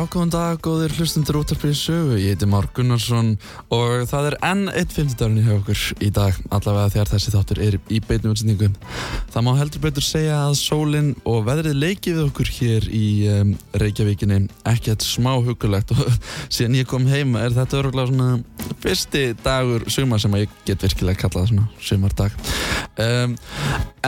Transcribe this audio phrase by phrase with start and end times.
[0.00, 3.34] Já, góðan dag, góðir hlustundur útarpið sögu, ég heiti Már Gunnarsson
[3.68, 7.60] og það er enn eitt 50 dagurinn hjá okkur í dag, allavega þegar þessi þáttur
[7.66, 8.78] er í beitnum útsendingum.
[9.34, 13.52] Það má heldur betur segja að sólinn og veðrið leiki við okkur hér í um,
[13.84, 14.40] Reykjavíkinni,
[14.72, 16.00] ekkert smá hugulegt og
[16.54, 21.26] síðan ég kom heima er þetta öruglega svona fyrsti dagur sumar sem ég get virkilega
[21.26, 22.40] kallað svona sumardag.
[22.96, 23.36] Um,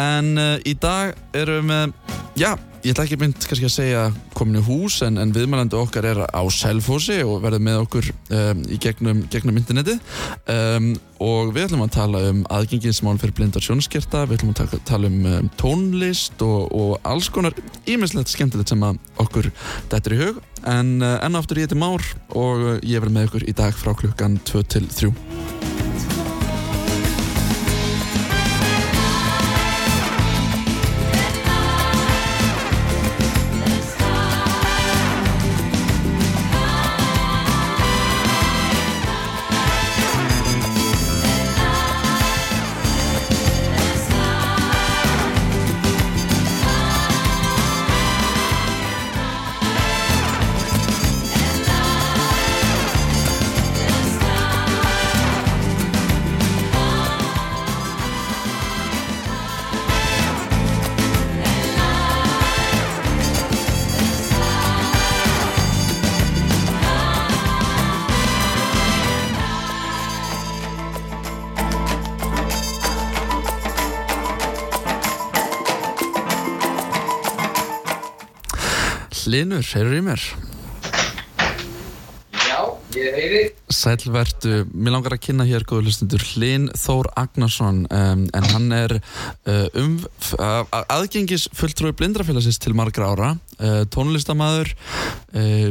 [0.01, 1.99] en uh, í dag erum við,
[2.41, 4.03] já, ég ætla ekki mynd kannski að segja
[4.35, 8.65] komin í hús en, en viðmælandi okkar er á Selfossi og verður með okkur um,
[8.67, 9.95] í gegnum, gegnum interneti
[10.51, 10.89] um,
[11.23, 15.21] og við ætlum að tala um aðgenginsmál fyrir blindar sjónskerta við ætlum að tala um,
[15.31, 17.55] um tónlist og, og alls konar
[17.87, 19.53] ímislegt skemmtilegt sem að okkur
[19.93, 20.43] dettur í hug.
[20.67, 22.03] En uh, enn aftur ég heiti Már
[22.35, 25.42] og ég verður með okkur í dag frá klukkan 2 til 3
[79.79, 80.23] heyrur í mér?
[82.43, 82.59] Já,
[82.97, 83.43] ég heyri.
[83.73, 88.97] Sælvertu, mér langar að kynna hér góðu hlustundur Hlyn Þór Agnarsson um, en hann er
[88.99, 89.97] uh, um,
[90.37, 93.31] uh, aðgengis fulltrúi blindrafélagsins til margra ára
[93.61, 95.71] uh, tónlistamæður uh,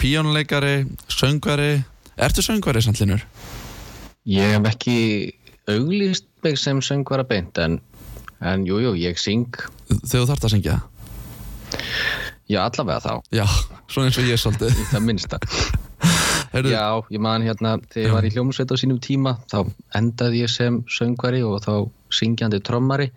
[0.00, 1.82] píjónuleikari söngvari,
[2.16, 3.26] ertu söngvari samt Hlynur?
[4.26, 4.98] Ég hef ekki
[5.70, 7.80] auglýst mig sem söngvara beint en,
[8.40, 9.50] en jú, jú, ég syng.
[9.90, 10.76] Þegar þú þarft að syngja?
[12.46, 13.12] Já, allavega þá.
[13.34, 13.44] Já,
[13.90, 15.38] svona eins og ég svolítið það minnsta.
[16.52, 19.58] Heyrðu, Já, ég man hérna, þegar ég var í hljómsveit á sínum tíma, þá
[19.98, 21.72] endaði ég sem söngvari og þá
[22.14, 23.08] syngjandi trommari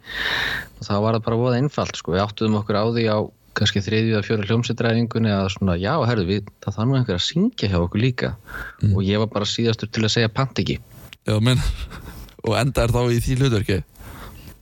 [0.79, 2.16] og þá var það bara voða einfalt, sko.
[2.16, 3.17] Við áttuðum okkur á því á
[3.59, 7.25] kannski þriðju eða fjóru hljómsveitræfingunni að svona, já, herðu, við, það þarf nú einhver að
[7.28, 8.29] syngja hjá okkur líka
[8.90, 10.78] og ég var bara síðastur til að segja pant ekki.
[11.28, 11.59] já, menn
[12.47, 13.79] og enda er þá í því hlutverki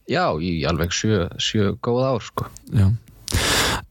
[0.08, 2.48] Já, í alveg sjö, sjö góð ár, sko.
[2.74, 2.88] Já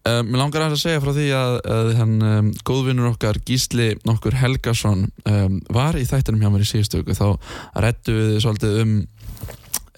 [0.06, 4.36] Um, mér langar að segja frá því að, að hann um, góðvinnur okkar Gísli nokkur
[4.38, 7.16] Helgason um, var í þættinum hjá mér í síðustu viku.
[7.16, 8.92] Þá rættu við svolítið um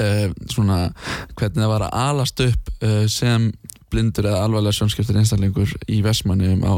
[0.00, 0.78] uh, svona
[1.36, 3.50] hvernig það var að alast upp uh, sem
[3.92, 6.74] blindur eða alvarlega sjónskiptir einstaklingur í Vestmannum á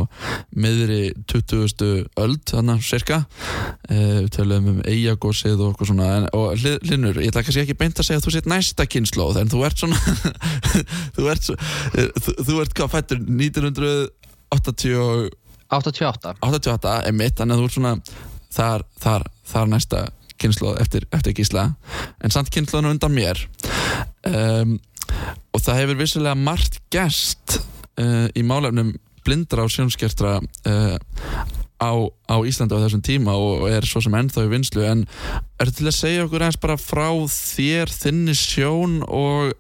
[0.54, 2.06] miðri 20.
[2.21, 6.54] öld, þannig cirka uh, við töluðum um eigagósið og okkur svona en, og
[6.87, 9.67] Linur, ég ætla kannski ekki beint að segja að þú sett næsta kynnslóð en þú
[9.69, 10.00] ert svona
[11.17, 15.37] þú ert, uh, þú, þú ert hvað fættur 1980
[15.70, 16.32] 88.
[16.43, 17.93] 88 er mitt, þannig að þú ert svona
[18.50, 20.00] þar, þar, þar næsta
[20.40, 21.67] kynnslóð eftir, eftir gísla
[22.25, 23.43] en samt kynnslóðinu undan mér
[24.26, 24.79] um,
[25.51, 27.61] og það hefur vissulega margt gest
[28.01, 28.95] uh, í málefnum
[29.27, 30.97] blindra og sjónskertra uh,
[31.81, 31.93] á,
[32.29, 35.07] á Íslandi á þessum tíma og er svo sem ennþá í vinslu en
[35.61, 39.55] er til að segja okkur eins bara frá þér, þinni sjón og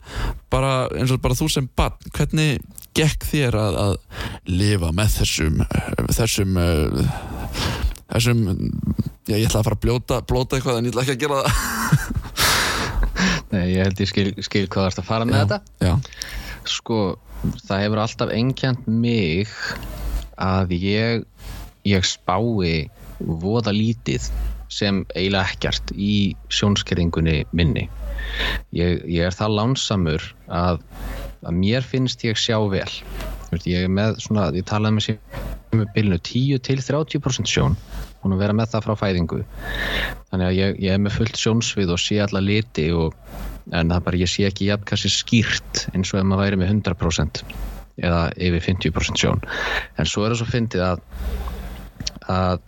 [0.52, 2.60] bara eins og bara þú sem barn, hvernig
[2.96, 5.60] gekk þér að, að lifa með þessum
[6.10, 6.58] þessum
[8.10, 8.40] þessum
[9.28, 11.44] já, ég ætla að fara að blóta, blóta eitthvað en ég ætla ekki að gera
[11.44, 12.16] það
[13.50, 15.60] Nei, ég held ég skil, skil hvað það er að fara með Já, þetta.
[15.86, 15.94] já,
[16.70, 16.98] Sko,
[17.66, 19.54] það hefur alltaf engjant mig
[20.40, 21.24] að ég
[21.88, 24.28] ég spái voða lítið
[24.70, 27.88] sem eiginlega ekkert í sjónskeringunni minni.
[28.76, 30.78] Ég, ég er það lánsamur að,
[31.42, 32.86] að mér finnst ég sjá vel
[33.52, 35.18] veist, ég er með svona, ég talaði með sér
[35.76, 37.76] með bylnu 10 til 30% sjón.
[38.20, 39.40] Hún að vera með það frá fæðingu.
[40.30, 43.14] Þannig að ég, ég er með fullt sjónsvið og sé alla liti og,
[43.70, 46.72] en það bara ég sé ekki jafn kannski skýrt eins og ef maður væri með
[46.74, 47.44] 100%
[48.00, 49.44] eða yfir 50% sjón.
[49.96, 51.04] En svo er það svo fyndið að
[52.30, 52.60] að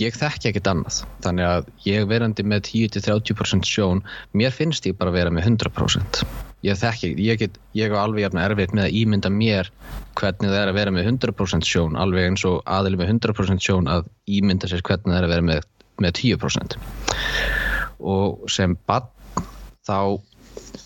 [0.00, 1.00] ég þekki ekkert annað.
[1.24, 4.02] Þannig að ég verandi með 10-30% sjón
[4.36, 6.24] mér finnst ég bara að vera með 100%
[6.64, 9.70] ég þekki, ég get ég er alveg jafn erfitt með að ímynda mér
[10.18, 13.90] hvernig það er að vera með 100% sjón alveg eins og aðili með 100% sjón
[13.90, 15.66] að ímynda sér hvernig það er að vera með,
[16.00, 16.78] með 10%
[18.14, 19.10] og sem bann
[19.84, 19.98] þá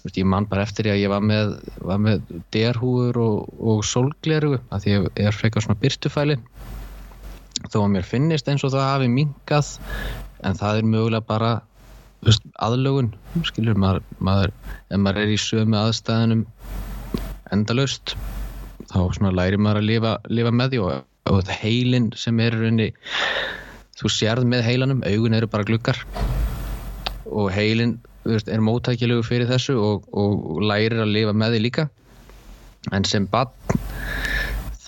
[0.03, 1.55] veist, ég man bara eftir að ég var með,
[1.85, 6.39] var með derhúur og, og sólgleru að því ég er frekar svona byrtufæli
[7.69, 9.77] þó að mér finnist eins og það hafi minkað
[10.47, 11.53] en það er mögulega bara
[12.26, 13.12] veist, aðlögun
[13.47, 14.55] skilur maður, maður
[14.88, 16.47] ef maður er í sömu aðstæðanum
[17.55, 18.17] endalaust
[18.88, 22.62] þá læri maður að lifa, lifa með því og, og þetta heilin sem er í
[22.62, 22.91] rauninni
[23.99, 25.99] þú sérð með heilanum, augun eru bara glukkar
[27.29, 27.99] og heilin
[28.29, 31.88] veist, er móttækilegu fyrir þessu og, og lærir að lifa með því líka.
[32.94, 33.50] En sem bann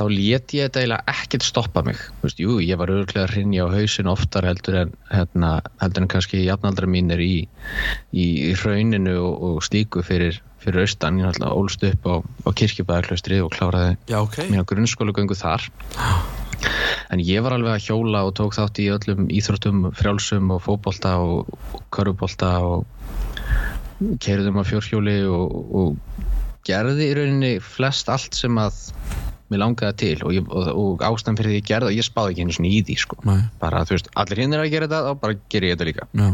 [0.01, 1.99] þá lét ég þetta eiginlega ekkert stoppa mig.
[2.23, 5.51] Veist, jú, ég var örglega að rinja á hausin oftar heldur en, hérna,
[5.83, 7.35] heldur en kannski jafnaldra mínir í,
[8.17, 12.51] í, í hrauninu og, og slíku fyrir, fyrir austan, ég náttúrulega ólst upp á, á
[12.63, 14.41] kirkjubæðarklaustri og kláraði já, ok.
[14.49, 15.69] mína grunnskólagöngu þar.
[17.11, 21.17] En ég var alveg að hjóla og tók þátt í öllum íþróttum, frjálsum og fótbolta
[21.21, 22.87] og, og körfubolta og
[24.23, 26.31] keiriðum á fjórhjóli og, og
[26.69, 28.79] gerði í rauninni flest allt sem að
[29.51, 32.35] mér langaði til og, ég, og, og ástæðan fyrir því ég gerði og ég spáði
[32.35, 33.19] ekki einu svona í því sko.
[33.29, 33.41] Nei.
[33.63, 36.09] bara þú veist, allir hinn er að gera þetta þá bara ger ég þetta líka
[36.21, 36.31] Já.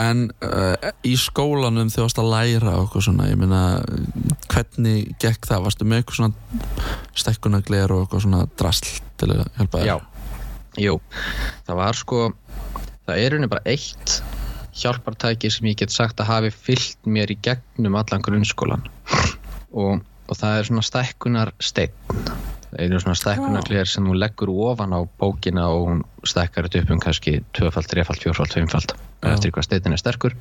[0.00, 3.60] En uh, í skólanum þegar varst að læra og eitthvað svona, ég meina
[4.48, 5.66] hvernig gekk það?
[5.66, 6.86] Varstu með eitthvað svona
[7.20, 9.90] stekkunagler og eitthvað svona drasl til að hjálpa þér?
[9.90, 9.96] Já,
[10.80, 10.96] jú,
[11.68, 12.22] það var sko
[13.04, 14.16] það er rauninni bara eitt
[14.80, 18.84] hjálpartæki sem ég get sagt að hafi fyllt mér í gegnum allan grunnskólan
[19.72, 20.00] og,
[20.32, 22.50] og það er svona stekkunar steinn
[22.80, 27.00] eru svona stekkunargler sem hún leggur ofan á bókina og hún stekkar þetta upp um
[27.02, 29.32] kannski 2-fald, 3-fald, 4-fald, 5-fald Já.
[29.34, 30.36] eftir hvað steinin er sterkur.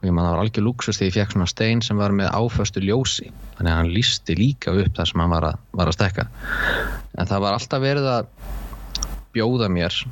[0.00, 2.32] Og ég man það var algjör luxus þegar ég fekk svona stein sem var með
[2.32, 3.28] áföstu ljósi.
[3.58, 6.26] Þannig að hann lísti líka upp það sem hann var að, var að stekka
[7.18, 8.32] en það var alltaf verið að
[9.34, 10.02] bjóða mér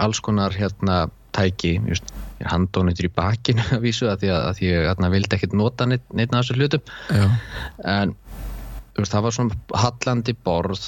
[0.00, 1.04] alls konar hérna
[1.34, 2.08] tæki just,
[2.40, 6.04] ég er handónitur í bakinu að vísu að því að, ég vildi ekkert nota neitt,
[6.12, 6.80] neitt af þessu hlutum
[7.14, 7.26] Já.
[7.84, 8.14] en
[8.98, 10.84] veist, það var svona hallandi borð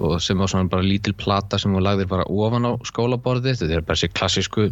[0.00, 3.76] og sem var svona bara lítil plata sem hún lagðir bara ofan á skólaborðið þetta
[3.80, 4.68] er bara þessi klassísku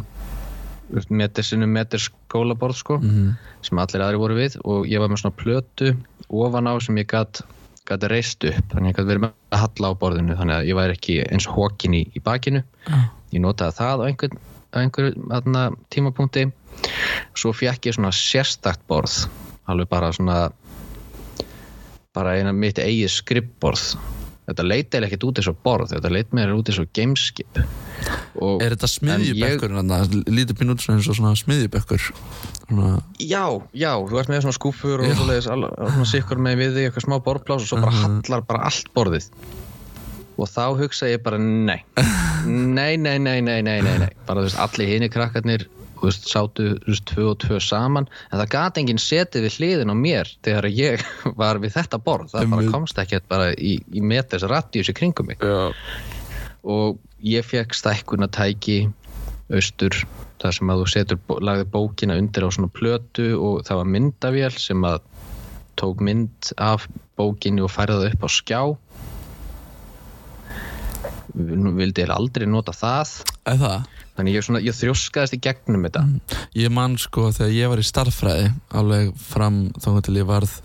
[1.13, 3.35] metersinu meter skólaborð sko, Mhm.
[3.61, 5.91] sem allir aðri voru við og ég var með svona plötu
[6.29, 7.05] ofan á sem ég
[7.89, 10.67] gæti reist upp, þannig að ég gæti verið með að halla á borðinu, þannig að
[10.69, 12.97] ég væri ekki eins hókin í, í bakinu, Já.
[13.33, 14.29] ég notaði það á einhver,
[14.73, 16.47] á einhver aðna, tímapunkti.
[17.37, 19.25] Svo fekk ég svona sérstakt borð
[19.69, 20.37] alveg bara svona
[22.15, 23.91] bara eina mitt eigið skrippborð
[24.49, 27.59] þetta leit eða ekkert út eins og borð þetta leit meira út eins og gameskip
[28.41, 30.15] og Er þetta smiðjubekkur ég...
[30.25, 32.09] lítið svona eins og svona smiðjubekkur.
[32.63, 32.91] Svona,
[33.21, 33.45] Já,
[33.77, 37.65] já, þú ert með svona skúfur og svona sikkur með við þig, eitthvað smá borðplás
[37.65, 39.29] og svo bara hallar bara allt borðið
[40.39, 41.81] og þá hugsa ég bara nei.
[42.49, 44.11] Nei, nei, nei, nei, nei, nei, nei.
[44.25, 45.65] bara þú veist, allir hinni krakkarnir
[45.99, 48.07] þú veist, sátu þú veist, tvö og tvö saman.
[48.31, 51.03] En það gat enginn setið við hliðin á mér þegar ég
[51.41, 52.31] var við þetta borð.
[52.31, 55.43] Það bara komst ekkert bara í, í meters radíus í kringum mig.
[55.43, 55.73] Já.
[56.63, 58.81] og ég fekk stækkuna tæki
[59.51, 59.95] austur
[60.39, 64.51] þar sem að þú setur, lagði bókina undir á svona plötu og það var myndavél
[64.55, 65.01] sem að
[65.79, 66.87] tók mynd af
[67.19, 68.61] bókinu og færði það upp á skjá
[71.39, 73.15] vildi ég aldrei nota það.
[73.49, 73.87] Það?
[74.19, 76.03] þannig ég, svona, ég þrjóskaðist í gegnum þetta.
[76.59, 80.57] Ég man sko þegar ég var í starffræði alveg fram þá til ég varð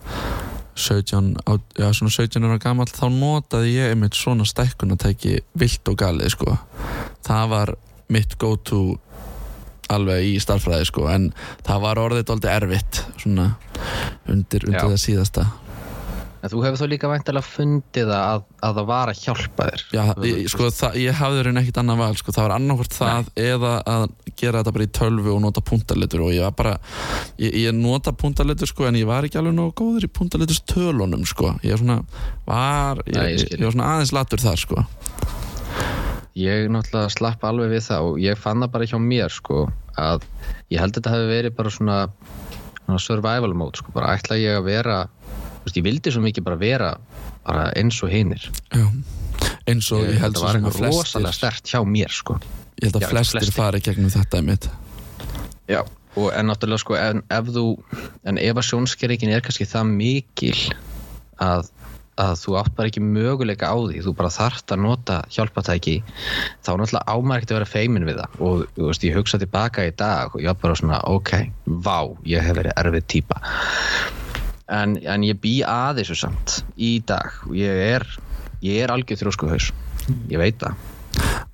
[0.74, 5.98] 17, á, já, svona 17 ára gamall þá notaði ég einmitt svona stækkunatæki vilt og
[6.02, 6.58] galið sko.
[7.26, 7.74] Það var
[8.14, 8.82] mitt go to
[9.94, 11.28] alveg í starffræði sko en
[11.66, 13.52] það var orðið aldrei erfitt svona
[14.26, 15.46] undir, undir það síðasta
[16.44, 20.02] En þú hefur þó líka væntilega fundið að, að það var að hjálpa þér Já,
[20.28, 22.34] ég, sko, það, ég hafði raun ekkit annað val sko.
[22.36, 24.04] það var annarkvort það eða að
[24.36, 26.74] gera þetta bara í tölvu og nota punktalitur og ég var bara,
[27.40, 31.54] ég, ég nota punktalitur sko, en ég var ekki alveg nógu góður í punktalitustölunum sko.
[31.64, 32.02] ég svona
[32.44, 34.86] var ég, Nei, ég var svona aðeins latur þar sko.
[36.36, 39.64] Ég náttúrulega slapp alveg við það og ég fann það bara hjá mér sko
[39.96, 40.28] að
[40.74, 41.98] ég held að þetta hefði verið bara svona,
[42.84, 45.04] svona survival mode sko, bara ætla ég að vera
[45.64, 46.92] veist, ég vildi svo mikið bara vera
[47.44, 48.86] bara eins og hinir Já.
[49.68, 52.38] eins og ég, held svo var sem að eitthvað flestir rosalega stert hjá mér sko
[52.40, 53.54] ég held að Já, flestir, flestir.
[53.58, 54.66] fari gegnum þetta einmitt.
[55.70, 55.80] Já,
[56.18, 57.68] og en náttúrulega sko en, ef þú,
[58.28, 60.58] en ef að sjónskerringin er kannski það mikil
[61.42, 61.70] að,
[62.20, 65.96] að þú átt bara ekki möguleika á því, þú bara þarft að nota hjálpatæki,
[66.66, 69.86] þá náttúrulega ámar ekkert að vera feimin við það og þú veist, ég hugsa tilbaka
[69.88, 71.32] í dag og ég var bara svona ok,
[71.86, 73.40] vá, ég hef verið erfið típa
[74.68, 77.32] en, en ég bý að þessu samt í dag.
[77.48, 78.06] Og ég er
[78.64, 79.72] ég er algjör þrjóskuhaus.
[80.32, 80.78] Ég veit það.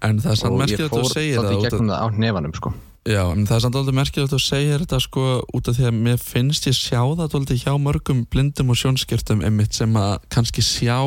[0.07, 1.71] En það er samt og ég merkilegt fór að segja þátt í það út af-
[1.71, 2.73] gegnum það á nefanum sko.
[3.09, 5.23] Já, en það er samt alveg merkilegt að segja þetta sko
[5.57, 9.40] út af því að mér finnst ég sjá það alveg hjá mörgum blindum og sjónskiptum
[9.47, 10.99] einmitt sem að kannski sjá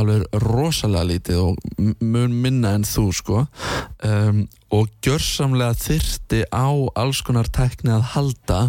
[0.00, 3.42] alveg rosalega lítið og mun minna en þú sko.
[4.08, 8.60] Um, og gjörsamlega þyrti á alls konar tækni að halda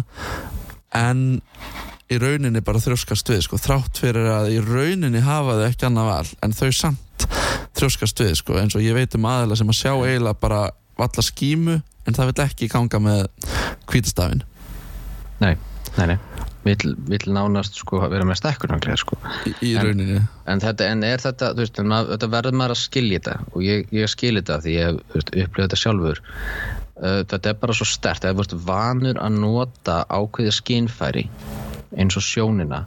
[0.94, 1.40] en
[2.14, 6.10] í rauninni bara þrjóskast við sko, þrátt fyrir að í rauninni hafa þau ekki annað
[6.12, 7.28] val en þau samt
[7.78, 10.62] þrjóskast við sko, eins og ég veit um aðeila sem að sjá eiginlega bara
[11.00, 13.24] valla skímu en það vil ekki ganga með
[13.90, 14.44] hvítastafin
[15.42, 15.56] Nei,
[15.98, 16.18] nei, nei.
[16.64, 19.18] Vill nánast sko vera með stekkunanglega sko.
[19.44, 20.20] Í, í En- rauninni.
[20.48, 23.90] en þetta, en er þetta, þú veist, þetta verður maður að skilja þetta og ég,
[23.92, 26.22] ég skilja þetta því ég hef upplifað þetta sjálfur
[27.00, 31.24] þetta er bara svo stert, ef þú ert vanur að nota ákveðið skinfæri
[31.98, 32.84] eins og sjónina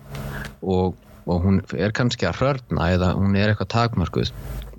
[0.62, 0.96] og,
[1.28, 4.32] og hún er kannski að hrörna eða hún er eitthvað takmörkuð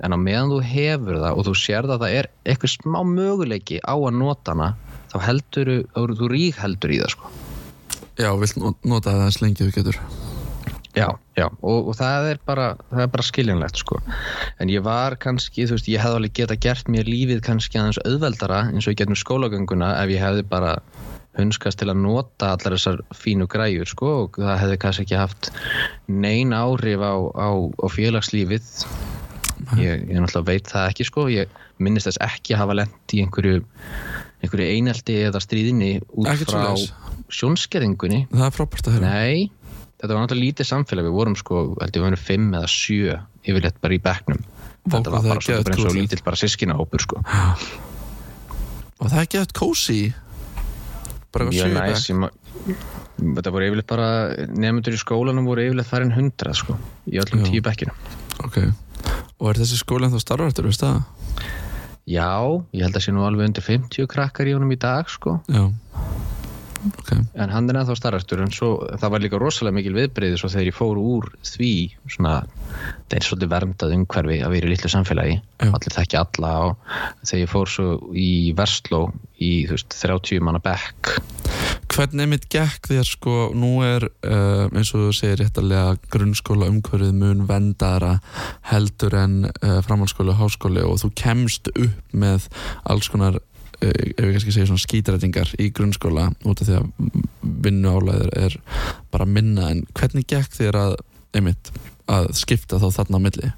[0.05, 3.81] en á meðan þú hefur það og þú sér að það er eitthvað smá möguleiki
[3.85, 4.71] á að nota hana
[5.13, 7.31] þá heldur þú, þú rík heldur í það sko.
[8.19, 10.01] Já, vilt no- nota það eins lengi þú getur
[10.99, 14.01] Já, já, og, og það er bara það er bara skiljanlegt sko.
[14.59, 18.01] En ég var kannski, þú veist, ég hefði alveg geta gert mér lífið kannski aðeins
[18.05, 20.75] auðveldara eins og ég getum skólagönguna ef ég hefði bara
[21.39, 25.51] hunskast til að nota allar þessar fínu græjur sko og það hefði kannski ekki haft
[26.11, 28.73] nein áhrif á, á, á félagslífið.
[29.79, 31.27] Ég, ég náttúrulega veit það ekki sko.
[31.31, 31.51] Ég
[31.83, 33.63] minnist þess ekki að hafa lent í einhverju
[34.43, 36.75] einelti eða stríðinni út frá
[37.29, 38.25] sjónskerðingunni.
[38.33, 39.49] Það er frábært að höra Nei,
[39.99, 41.09] þetta var náttúrulega lítið samfélag.
[41.09, 44.43] Við vorum sko, held ég við vorum fimm eða sjö yfirleitt bara í bekknum.
[44.89, 47.23] Vá, þetta var það bara svona eins og lítill bara sískina hópur sko.
[48.99, 49.99] Og það er eftir kósi
[51.35, 52.31] Bara sjö ma-
[53.19, 54.09] þetta voru yfirleitt bara
[54.51, 57.95] nefndur í skólanum voru yfirleitt farin hundrað sko í öllum tíu bekkinu
[58.43, 58.59] Ok.
[59.39, 60.99] Og er þessi skólinn þá starfar eftir, veist það?
[62.09, 62.31] Já,
[62.75, 65.39] ég held að sé nú alveg undir 50 krakkar í honum í dag sko.
[65.51, 65.69] Já
[66.87, 67.13] Ok.
[67.35, 68.71] En hann er ennþá starfastur en svo,
[69.01, 71.73] það var líka rosalega mikil viðbreyði svo þegar ég fór úr því
[72.07, 72.35] svona,
[73.09, 75.39] það er svolítið verndað umhverfi að vera í litlu samfélagi.
[75.59, 75.73] Já.
[75.75, 76.77] allir þekki alla og
[77.27, 79.03] þegar ég fór svo í Vestló
[79.43, 81.19] í veist, 30 manna bekk.
[81.89, 87.17] Hvernig mitt gekk þér sko, nú er uh, eins og þú segir réttarlega grunnskóla umhverfið
[87.17, 88.19] mun vendara
[88.71, 92.47] heldur en uh, framhaldsskóli og háskóli og þú kemst upp með
[92.87, 93.41] alls konar,
[93.85, 96.89] ef ég kannski segja svona skítrætingar í grunnskóla út af því að
[97.67, 98.59] vinnu álæður er
[99.13, 100.99] bara minna en hvernig gekk þér að,
[101.39, 101.73] einmitt,
[102.11, 103.55] að skipta þá þarna á milli?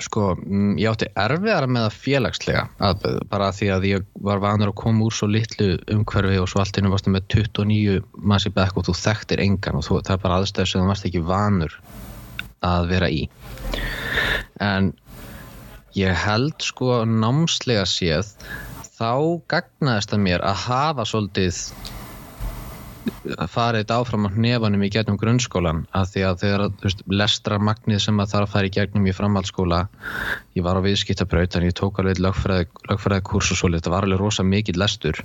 [0.00, 4.72] sko, mm, ég átti erfiðara með það félagslega að, bara því að ég var vanur
[4.72, 8.54] að koma úr svo litlu umhverfi og svo allt innum varstu með 29 manns í
[8.56, 11.24] bekk og þú þekktir engan og þú, það er bara aðstæður sem þú varst ekki
[11.28, 11.76] vanur
[12.64, 13.26] að vera í
[14.64, 14.94] en
[15.96, 18.32] ég held sko námslega séð
[18.96, 21.60] þá gagnaðist það mér að hafa svolítið
[23.36, 28.00] að fara þetta áfram á hnefanum í gegnum grunnskólan að því að þegar veist, lestrarmagnið
[28.02, 29.80] sem að þarf að fara í gegnum í framhaldsskóla
[30.58, 34.08] ég var á viðskiptabraut en ég tók alveg lögfræði, lögfræði kurs og svolítið, þetta var
[34.08, 35.22] alveg rosa mikill lestur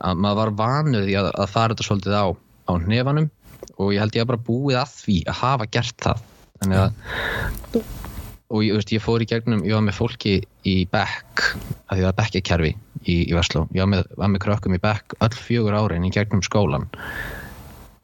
[0.00, 2.26] að maður var vanur því að, að fara þetta svolítið á,
[2.70, 3.30] á hnefanum
[3.78, 6.24] og ég held ég að bara búið að því að hafa gert það.
[6.62, 8.13] Þannig að
[8.52, 10.34] og ég, veist, ég fór í gegnum, ég var með fólki
[10.68, 11.44] í Beck,
[11.88, 12.72] að því það er Beckjakerfi
[13.04, 16.12] í, í Vestló, ég var með, var með krökkum í Beck öll fjögur árin í
[16.14, 16.86] gegnum skólan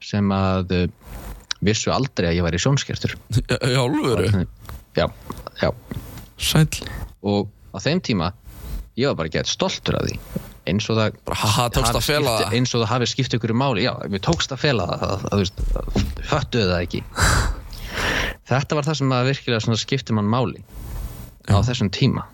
[0.01, 0.85] sem að uh,
[1.61, 3.13] vissu aldrei að ég væri sjónskertur.
[3.37, 4.45] Í álfuru?
[4.97, 5.05] já,
[5.61, 5.69] já
[6.41, 6.81] Sæll.
[7.21, 8.31] Og á þeim tíma
[8.97, 10.17] ég var bara gett stoltur af því.
[10.71, 12.55] Eins og það tókst hafi að skipt- það.
[12.57, 13.85] eins og það hafi skipt ykkur máli.
[13.85, 17.03] Já, við tókst að fela það, það, það, þú veist, föttuðu það ekki
[18.51, 20.63] þetta var það sem að virkilega skipti mann máli
[21.49, 22.27] á þessum tíma.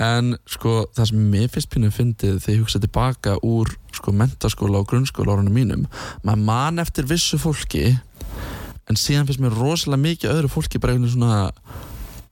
[0.00, 4.80] En sko það sem mér finnst pínu fyndið þegar ég hugsa tilbaka úr sko mentaskóla
[4.80, 5.84] og grunnskóla árunum mínum
[6.24, 7.98] maður man eftir vissu fólki
[8.88, 11.42] en síðan finnst mér rosalega mikið öðru fólki bara einhvern svona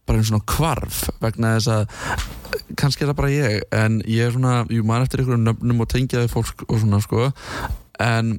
[0.09, 4.35] bara einhvern svona kvarf vegna þess að kannski er það bara ég en ég er
[4.35, 7.29] svona, jú man eftir einhverjum nöfnum og tengjaði fólk og svona sko
[8.03, 8.39] en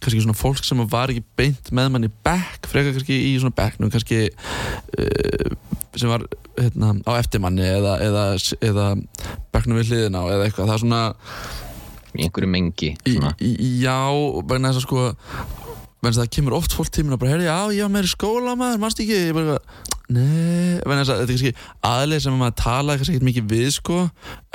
[0.00, 3.56] kannski svona fólk sem var ekki beint með mann í bekk frekar kannski í svona
[3.56, 5.54] bekknum kannski uh,
[5.96, 6.26] sem var
[6.58, 8.24] hérna, á eftirmanni eða, eða,
[8.64, 8.88] eða
[9.54, 10.68] bekknum við hliðina á eða eitthvað.
[10.68, 11.02] Það er svona,
[12.12, 13.96] í einhverju mengi í, í, já
[14.44, 15.06] vegna þess að sko
[16.14, 18.80] að það kemur oft fólk tíminn og bara heyrði, já, ég var í skóla maður,
[18.82, 19.16] mannst ekki?
[19.28, 19.56] Ég bara,
[20.06, 21.52] að þetta er kannski
[21.90, 23.98] aðlið sem maður talaði kannski ekki mikið við sko,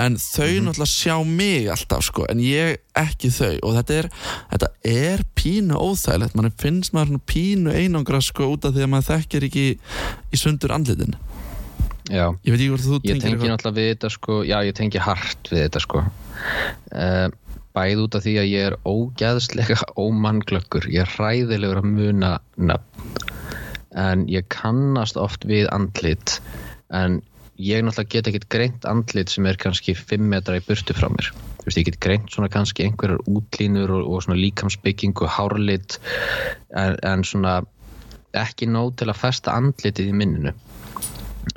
[0.06, 3.58] en þau náttúrulega sjá mig alltaf sko, en ég ekki þau.
[3.68, 4.10] Og þetta er,
[4.54, 9.10] þetta er pínu óþægilegt, mann finnst maður pínu einangra sko út af því að maður
[9.12, 11.20] þekkir ekki í sundur andlitin.
[12.12, 12.28] Já.
[12.44, 12.56] Ég
[13.08, 16.04] Ég tengi náttúrulega við þetta sko, já ég tengi hart við þetta sko.
[16.92, 17.28] Uh,
[17.76, 23.12] Bæð út af því að ég er ógæðslega ómannglöggur, ég er hræðilegur að muna nöfn.
[24.02, 26.38] En ég kannast oft við andlit.
[26.92, 27.20] En
[27.60, 31.32] ég náttúrulega get ekkert greint andlit sem er kannski 5 metra í burtu frá mér.
[31.66, 36.00] Veist, ég get greint svona kannski einhverjar útlínur og, og svona líkamsbygging og hárlit
[36.72, 37.60] en, en svona
[38.38, 40.56] ekki nóg til að festa andlitið í minninu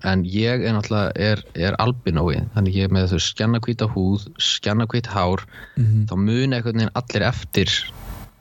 [0.05, 5.11] en ég er náttúrulega er, er albinói, þannig ég er með þau skjannakvíta húð, skjannakvít
[5.13, 5.45] hár
[5.77, 6.07] Mhm.
[6.09, 7.71] þá muni einhvern veginn allir eftir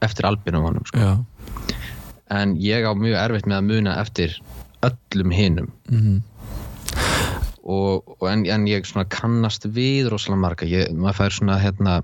[0.02, 1.26] eftir albinóanum sko.
[2.30, 4.40] en ég á mjög erfitt með að muna eftir
[4.84, 6.22] öllum hinum mhm
[7.64, 12.02] og, og en, en ég kannast við rosalega marga, ég, maður fær svona hérna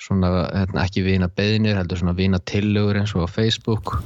[0.00, 3.98] svona hérna, ekki vina beðnir, heldur svona vina tillögur eins og á Facebook.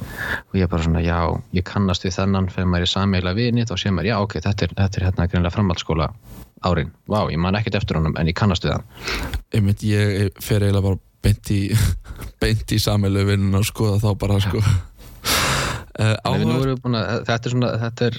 [0.50, 1.18] Og ég bara svona já,
[1.54, 4.66] ég kannast við þennan þegar maður er sammeila vini, þá sé maður já, ok, þetta
[4.66, 6.10] er, þetta er hérna greinlega framhaldsskóla
[6.64, 8.88] árin, vá, ég man ekkert eftir honum en ég kannast við hann.
[9.54, 11.60] Einmitt ég fer eiginlega bara beint í
[12.42, 14.64] beint í sameilu vinnun og skoða þá bara sko.
[15.94, 18.16] Uh, Nei, búin að, þetta er svona þetta er,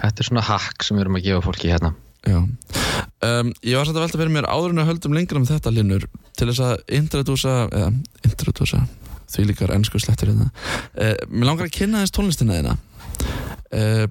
[0.00, 1.90] þetta er svona hack sem við erum að gefa fólki hérna
[2.26, 5.72] um, ég var satt að velta fyrir mér áður en að höldum lengra um þetta
[5.74, 6.06] linnur
[6.38, 7.92] til þess að introdúsa eða
[8.26, 8.84] introdúsa
[9.28, 10.48] því líkar ennsku slettur hérna.
[10.96, 12.78] Uh, mér langar að kynna þess tónlistina þína.
[13.68, 14.06] Uh,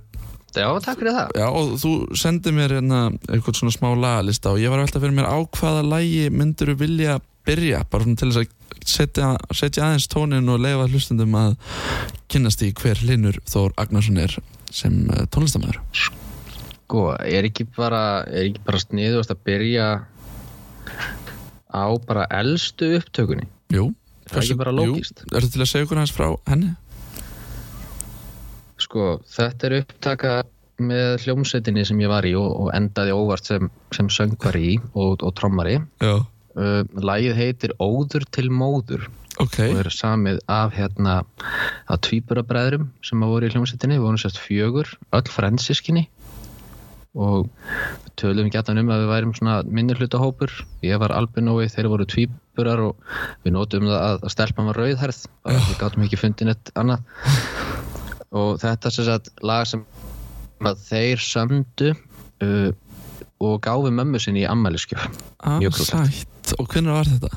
[0.58, 1.34] Já, takk fyrir það.
[1.38, 5.02] Já, og þú sendið mér hérna eitthvað svona smá lagalista og ég var að velta
[5.04, 7.17] fyrir mér á hvaða lægi myndur þú vilja
[7.48, 11.58] byrja, bara svona til þess að setja, setja aðeins tónin og leifa hlustundum að
[12.32, 14.39] kynnast í hver Linur Þór Agnarsson er
[14.74, 15.84] sem uh, tónlistamæður.
[16.88, 19.88] Sko, er ekki bara er ekki bara sniðust að byrja
[21.67, 23.43] á bara elstu upptökunni
[23.76, 23.89] Jú.
[24.28, 25.23] Er það ekki bara lógist?
[25.26, 26.69] Jú, ertu til að segja okkur hans frá henni?
[28.80, 30.32] Sko, þetta er upptaka
[30.80, 35.23] með hljómsveitinni sem ég var í og, og endaði óvart sem, sem söngvari í og,
[35.26, 36.23] og trommari uh,
[36.56, 39.10] Lægið heitir Óður til móður
[39.41, 39.60] Ok.
[39.67, 41.19] og er samið af hérna
[41.86, 46.08] að tvíburabræðrum sem að voru í hljómsveitinni, við vorum sérst fjögur öll fransiskinni
[47.17, 47.47] og
[48.06, 50.53] við töluðum gætan um að við værum svona minnirhluta hópur
[50.86, 52.95] ég var albinói, þeir voru tvíburar og
[53.45, 57.06] við nótum það að, að stelpan var rauðherð bara við gátum ekki fundin eitt annað
[58.38, 59.84] og þetta er sérst lag sem
[60.67, 62.69] að þeir sömdu uh,
[63.41, 65.06] og gáfi mömmu sinni í ammæliskjöf
[65.45, 66.25] Ah, Mjög krútlegt.
[66.25, 66.56] sætt.
[66.58, 67.30] Og hvernig var þetta?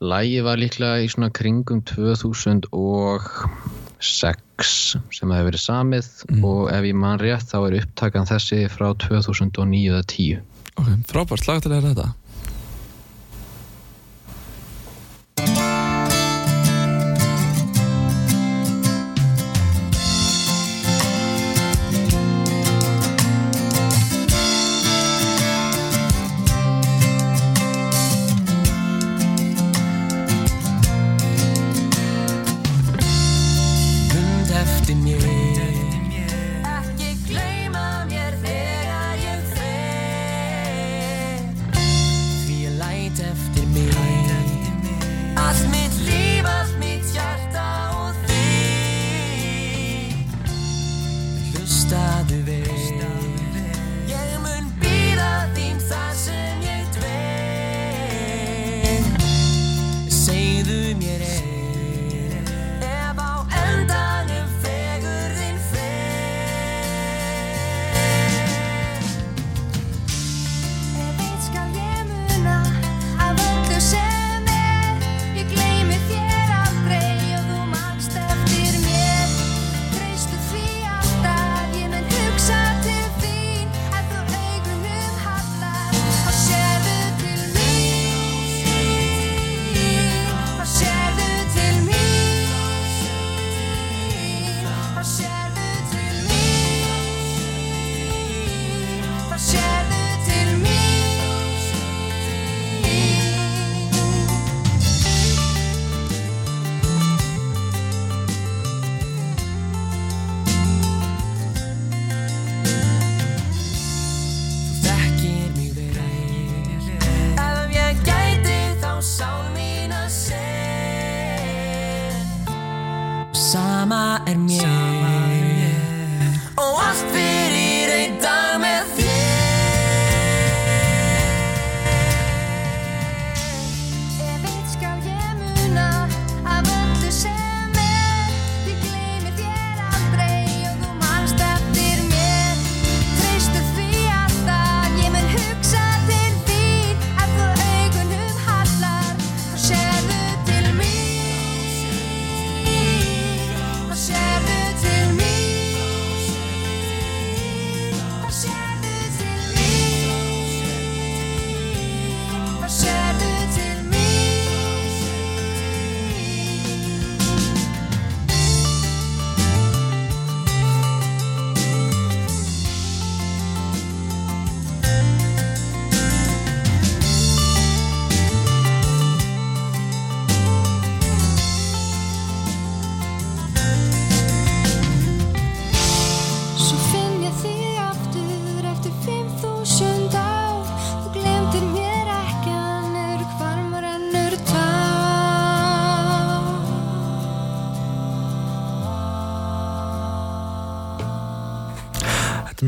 [0.00, 1.82] Lægi var líklega í svona kringum
[4.00, 6.10] 2006 sem það hefur verið samið
[6.44, 10.44] og ef ég man rétt þá er upptakan þessi frá 2009 eða 10
[10.76, 11.46] Ok, frábært.
[11.48, 12.12] Lag til að þetta.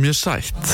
[0.09, 0.73] Mjög sætt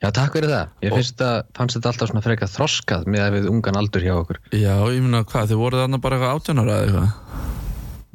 [0.00, 0.68] Já, takk fyrir það.
[0.80, 4.14] Ég finnst þetta, fannst þetta alltaf svona frekar þroskað með að við ungan aldur hjá
[4.16, 4.38] okkur.
[4.56, 7.10] Já, ég meina hvað, þið voruð þarna bara eitthvað 18 ára eða eitthvað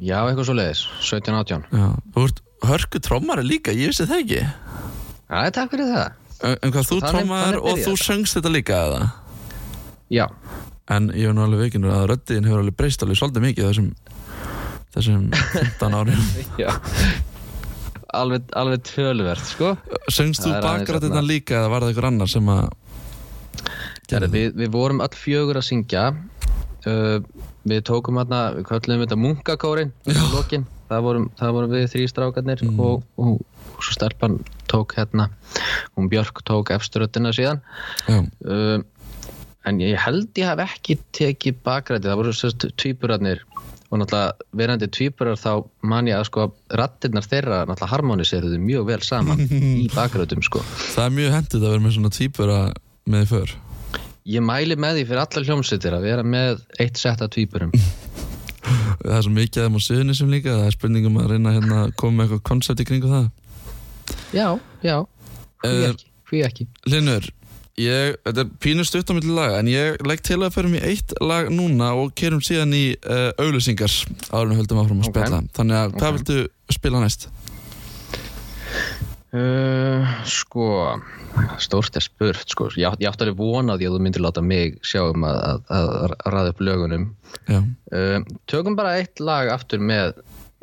[0.08, 1.68] Já, eitthvað svo leiðis, 17-18.
[1.78, 1.86] Já,
[2.16, 6.18] þú ert hörku trommari líka, ég vissi það ekki Já, takk fyrir það.
[6.42, 9.00] En en hvað, þú þannig og þú söngst þetta líka eða?
[10.18, 10.26] Já,
[10.90, 13.88] En ég var nú alveg veikinur að röddiðin hefur alveg breyst alveg svolítið mikið þessum
[14.96, 16.70] þessum 15 árum já.
[18.16, 19.74] Alveg, alveg töluvert, sko.
[20.12, 22.66] Söngst þú bakrættina líka eða var það einhver annar sem að
[24.06, 26.06] Gerði, við, við vorum all fjögur að syngja.
[26.86, 27.18] Uh,
[27.66, 29.92] við tókum hérna, við kallum þetta munkakórin.
[30.86, 33.40] Það vorum, það vorum við þrý strákarnir og, og,
[33.74, 34.36] og svo stelpan
[34.70, 35.26] tók hérna,
[35.98, 37.58] hún Björk tók efsturöttina síðan.
[38.06, 38.78] Uh,
[39.66, 43.42] en ég held ég hef ekki tekið bakræti, það voru sérst tvíburarnir
[43.90, 45.50] og náttúrulega verandi tvíburar þá
[45.86, 46.46] man ég að sko
[46.80, 50.62] rattirnar þeirra náttúrulega harmoniseruðu mjög vel saman í bakrætum sko.
[50.94, 52.58] það er mjög hendið að vera með svona týpura
[53.06, 53.54] með í för
[54.26, 57.70] Ég mæli með því fyrir allar hljómsveitir að vera með eitt sett af tvíburum.
[59.06, 61.76] Það er svo mikið að þeim á suðunisum líka það er spurningum að reyna hérna
[61.84, 63.28] að koma með eitthvað koncept í kringu það
[64.34, 64.48] Já,
[64.82, 64.96] já,
[65.62, 66.66] hví Eh, ekki, hví ekki.
[66.90, 67.28] Linur,
[67.80, 70.82] ég, þetta er pínu stutt á milli laga en ég legg til að ferum í
[70.86, 73.92] eitt lag núna og kerum síðan í uh, auðlýsingar
[74.32, 75.16] áður við höldum áfram að Ok.
[75.16, 76.16] spila þannig að hvað Ok.
[76.20, 77.28] viltu spila næst?
[79.36, 80.66] Uh, sko,
[81.60, 82.70] stórt er spurt sko.
[82.78, 85.88] Ég, ég átti alveg vonað því að þú myndir láta mig sjá um að, að,
[85.98, 87.04] að ræða upp lögunum.
[87.50, 88.16] Uh,
[88.48, 90.14] tökum bara eitt lag aftur með,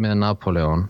[0.01, 0.87] með Napoleon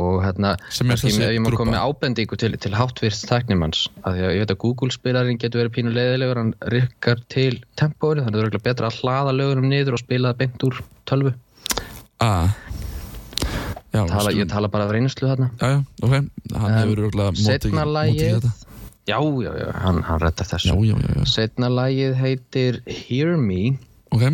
[0.00, 3.84] og hérna þessi ef ég má koma með ábendingu til, til háttvirst tæknimanns.
[4.02, 7.60] Af því að ég veit að Google spilarinn getur verið pínu leiðilegur hann rykkar til
[7.80, 10.66] tempóri þannig að það er örugglega betra að hlaða lögunum niður og spila það beint
[10.68, 11.34] úr tölvu.
[12.20, 12.32] A
[13.90, 15.48] Já, tala, ég tala bara af reynslu þarna.
[15.58, 16.12] Já, já, ok,
[16.54, 18.52] hann hefur örgulega mótið setna þetta.
[19.10, 21.24] Já, já, já, hann, hann rettar þessu.
[21.26, 23.74] Setna lagið heitir Hear Me.
[24.14, 24.28] Ok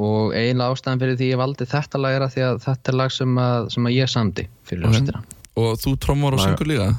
[0.00, 2.98] og eiginlega ástæðan fyrir því ég valdi þetta lag er að því að þetta er
[3.02, 4.90] lag sem að, sem að ég samdi fyrir Ok.
[4.96, 5.22] hljómsveitina
[5.60, 6.90] Og þú trommar og syngur líka?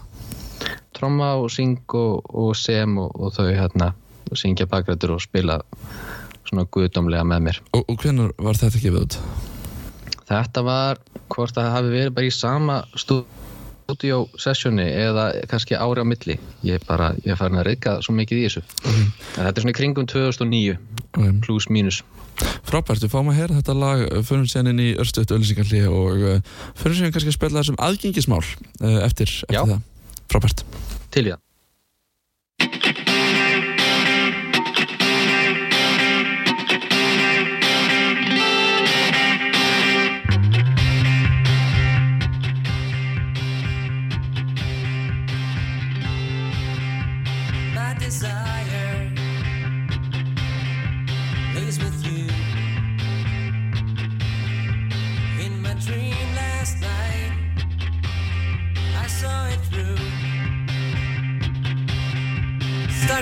[0.93, 3.93] tromma og syng og, og sem og, og þau hérna
[4.31, 5.55] og syngja bakrættur og spila
[6.45, 9.17] svona guðdómlega með mér Og, og hvernig var þetta gefið út?
[10.31, 10.99] þetta var
[11.31, 12.75] hvort það hafi verið bara í sama
[13.91, 16.38] stúdíó sessjóni eða kannski ári á milli.
[16.63, 18.63] Ég er bara, ég er farin að reyka svo mikið í þessu.
[18.88, 20.80] En þetta er svona í kringum 2009
[21.12, 22.01] Ok, plus mínus.
[22.65, 26.58] Frábært, við fáum að heyra þetta lag förum síðan inn í örstuðt öllisingarli og uh,
[26.80, 29.65] förum síðan kannski að spila þessum aðgengismál uh, eftir, eftir Já.
[29.67, 29.88] það.
[30.32, 30.65] Frábært.
[31.12, 31.50] Til í það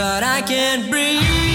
[0.00, 1.49] But I can't breathe.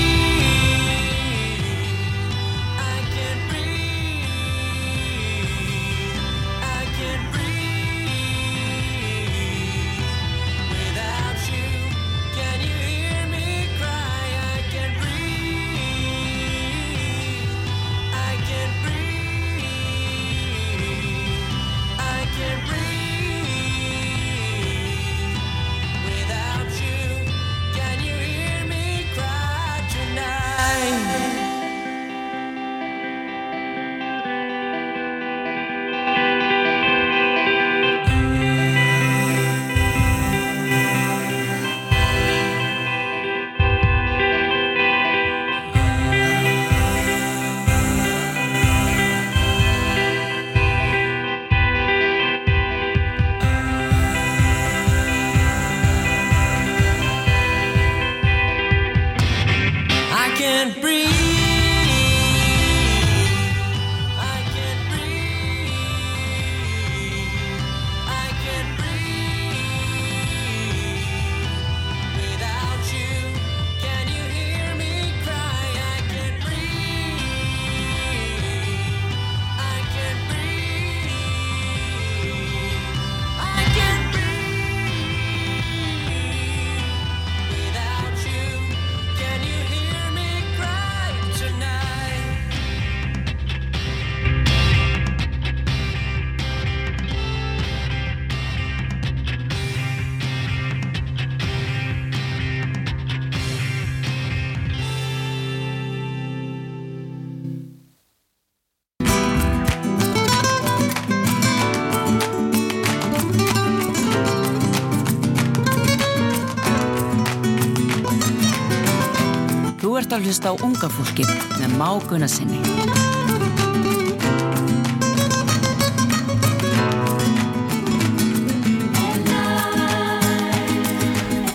[120.26, 122.58] Að hlusta á unga fólkið með máguna sinni.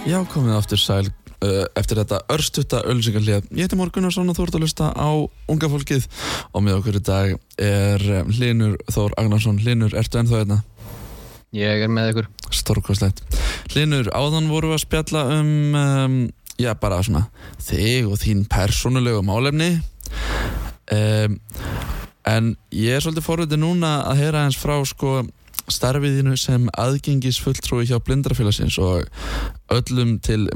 [0.06, 3.50] Já, komið aftur sæl uh, eftir þetta örstutta ölsingarlið.
[3.50, 5.11] Ég heiti Mór Gunnarsson og þú ert að lusta á
[5.50, 6.06] unga fólkið
[6.52, 9.59] og með okkur í dag er um, Hlinur Þór Agnarsson.
[9.64, 10.62] Hlinur, ertu ennþá hérna?
[11.59, 13.24] Ég er með ykkur Stórkoslegt.
[13.72, 16.20] Hlinur, áðan voru við að spjalla um, um
[16.61, 17.27] já, bara svona
[17.62, 19.73] þig og þín persónulegu málefni.
[20.90, 21.37] Um,
[22.29, 25.20] en ég er svolítið forvitið núna að heyra eins frá sko
[25.70, 29.07] starfiðinu sem aðgengisfulltrúi hjá blindrafélagsins og
[29.73, 30.49] öllum til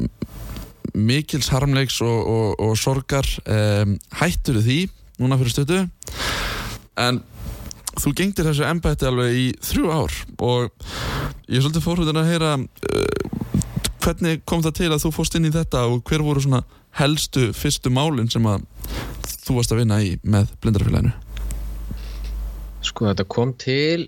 [0.95, 4.81] mikils harmleiks og, og, og sorgar um, hættur því
[5.23, 5.81] núna fyrir stötu
[7.01, 7.23] en
[7.95, 10.87] þú gengdir þessu embætti alveg í þrjú ár og
[11.47, 13.34] ég er svolítið fórhundin að heyra uh,
[14.05, 16.62] hvernig kom það til að þú fórst inn í þetta og hver voru svona
[17.01, 18.67] helstu fyrstu málin sem að
[19.45, 21.12] þú varst að vinna í með blindrafélaginu
[22.85, 24.07] Sko þetta kom til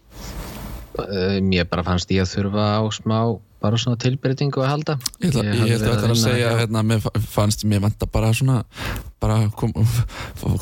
[1.00, 3.18] uh, Mér bara fannst ég að þurfa á smá
[3.66, 4.94] bara svona tilbreytingu að halda.
[5.24, 8.06] Ég hafði ég ætla verið að, að segja hjá- hérna, mér fa- fannst mér vanta
[8.12, 8.58] bara svona
[9.18, 9.80] bara koma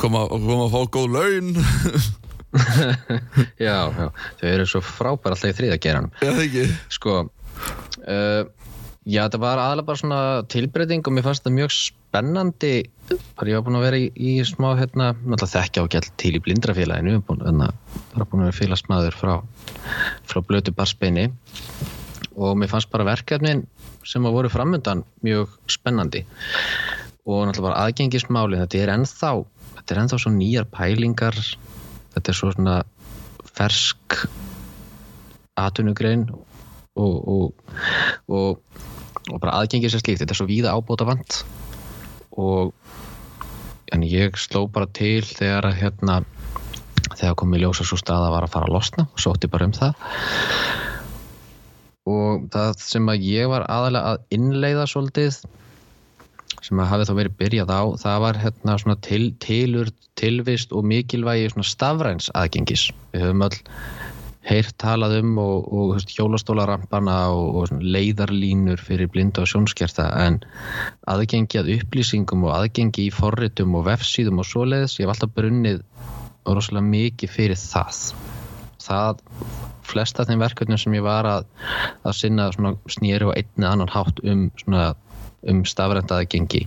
[0.01, 1.51] kom að að fá góð laun.
[3.59, 4.07] Já, já,
[4.39, 6.65] þau eru svo frábæra alltaf í þriða geranum eða ekki?
[6.95, 8.45] Sko uh,
[9.05, 12.73] Já, þetta var aðalega bara svona tilbreyting og mér fannst þetta mjög spennandi.
[13.37, 16.33] Bara ég var búin að vera í, í smá hérna, náttúrulega þekkja á gæll til
[16.39, 17.19] í blindrafélaginu.
[17.29, 17.69] Búin, hérna,
[18.15, 19.35] bara búin að vera félagsmaður frá,
[20.31, 21.27] frá blötu barsbeini
[22.35, 23.67] og mér fannst bara verkefnin
[24.09, 26.25] sem að voru framöndan mjög spennandi.
[27.29, 29.35] Og náttúrulega bara aðgengismáli þetta er ennþá
[29.85, 31.37] þetta er ennþá svo nýjar pælingar.
[32.15, 32.81] Þetta er svo svona
[33.53, 34.17] fersk
[35.61, 37.53] atvinnugrein og, og,
[38.33, 38.81] og,
[39.31, 41.43] og bara aðgengið sér slíkt, þetta er svo víða ábóta vant
[42.35, 42.75] og
[43.95, 46.23] en ég sló bara til þegar að hérna
[47.13, 49.07] þegar kom í ljósa svo staða var að fara að losna.
[49.13, 50.07] Og sótti bara um það.
[52.11, 55.39] Og það sem að ég var aðalega að innleiða svolítið
[56.65, 60.87] sem að hafi þá verið byrjað á það var hérna svona til, tilur tilvist og
[60.89, 62.89] mikilvægi svona stafræns aðgengis.
[63.13, 63.59] Við höfum öll
[64.45, 70.41] heyrt talað um og, og hjólastólarampana og, og leiðarlínur fyrir blinda og sjónskerta en
[71.09, 75.81] aðgengi að upplýsingum og aðgengi í forritum og vefsíðum og svoleiðis, ég hef alltaf brunnið
[76.45, 78.03] rosalega mikið fyrir það.
[78.85, 79.25] Það
[79.89, 81.49] flest af þeim verkefnum sem ég var að,
[82.05, 84.93] að sinna snýri og einni annan hátt um svona
[85.49, 86.65] um stafrænt aðgengi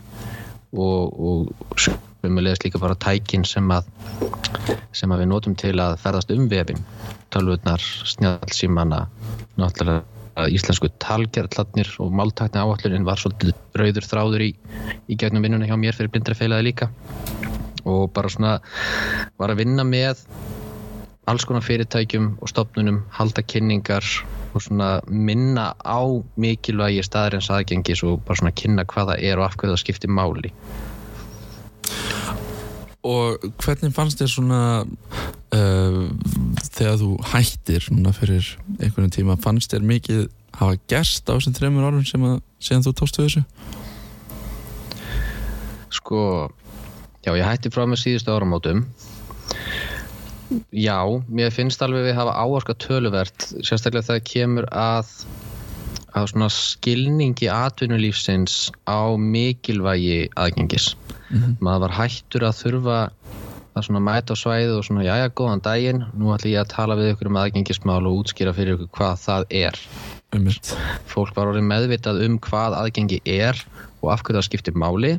[0.77, 1.87] og, og
[2.25, 3.87] umleðist líka bara tækin sem að
[4.95, 6.81] sem að við notum til að ferðast um vefin
[7.33, 9.05] tölvurnar, snjálfsímana
[9.57, 10.05] náttúrulega
[10.53, 14.51] íslensku talgerðlarnir og máltækni áallunin var svolítið rauður þráður í,
[15.09, 16.91] í gegnum vinnuna hjá mér fyrir blindrafélagi líka.
[17.87, 18.57] Og bara svona
[19.39, 20.21] var að vinna með
[21.27, 24.05] alls konar fyrirtækjum og stopnunum halda kynningar
[24.53, 26.01] og svona minna á
[26.39, 30.13] mikilvægi staðarins aðgengis og bara svona kynna hvað það er og af hverju það skiptir
[30.13, 30.53] máli
[33.07, 35.99] Og hvernig fannst þér svona uh,
[36.73, 38.49] þegar þú hættir núna fyrir
[38.81, 40.23] einhvern tíma, fannst þér mikið
[40.57, 43.43] hafa gerst á þessum þreymur árum sem að síðan þú tókstu þessu?
[45.97, 46.21] Sko,
[47.23, 48.83] já, ég hætti frá með síðustu áramótum.
[50.71, 55.09] Já, mér finnst alveg við hafa áorka töluvert, sérstaklega þegar kemur að,
[56.17, 60.91] að svona skilningi atvinnulífsins á mikilvægi aðgengis.
[61.59, 62.99] Maður var hættur að þurfa
[63.77, 66.97] að svona mæta á svæðið og svona, jæja, góðan daginn, nú ætlum ég að tala
[66.97, 69.81] við ykkur um aðgengismál og útskýra fyrir ykkur hvað það er.
[70.35, 70.73] Ummitt.
[71.07, 73.61] fólk var orðið meðvitað um hvað aðgengi er
[74.01, 75.13] og af hverju það skiptir máli.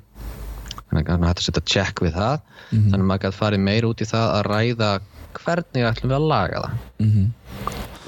[0.89, 2.43] Þannig að maður hætti að setja check við það.
[2.73, 4.91] Þannig að maður gæti farið meira út í það að ræða
[5.39, 6.79] hvernig ætlum við að laga það.
[7.05, 7.29] Mm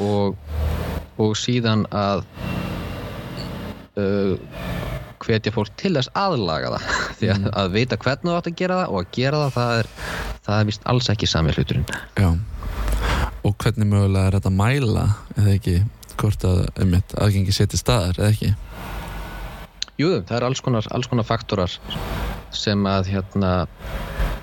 [0.01, 0.37] og,
[1.21, 2.25] og síðan að
[3.99, 4.35] uh,
[5.21, 6.89] hvetja fólk til þess aðlaga það.
[7.21, 9.77] Því að, að vita hvernig þú átt að gera það og að gera það það
[9.79, 9.91] er,
[10.49, 11.87] það er vist alls ekki sami hluturinn.
[12.21, 12.31] Já.
[13.41, 15.77] Og hvernig mögulega er þetta að mæla eða ekki
[16.21, 16.59] hvort að
[17.17, 18.51] aðgengi setja staðar eða ekki?
[20.01, 21.73] Jú, það er alls konar, alls konar faktorar
[22.57, 23.55] sem að hérna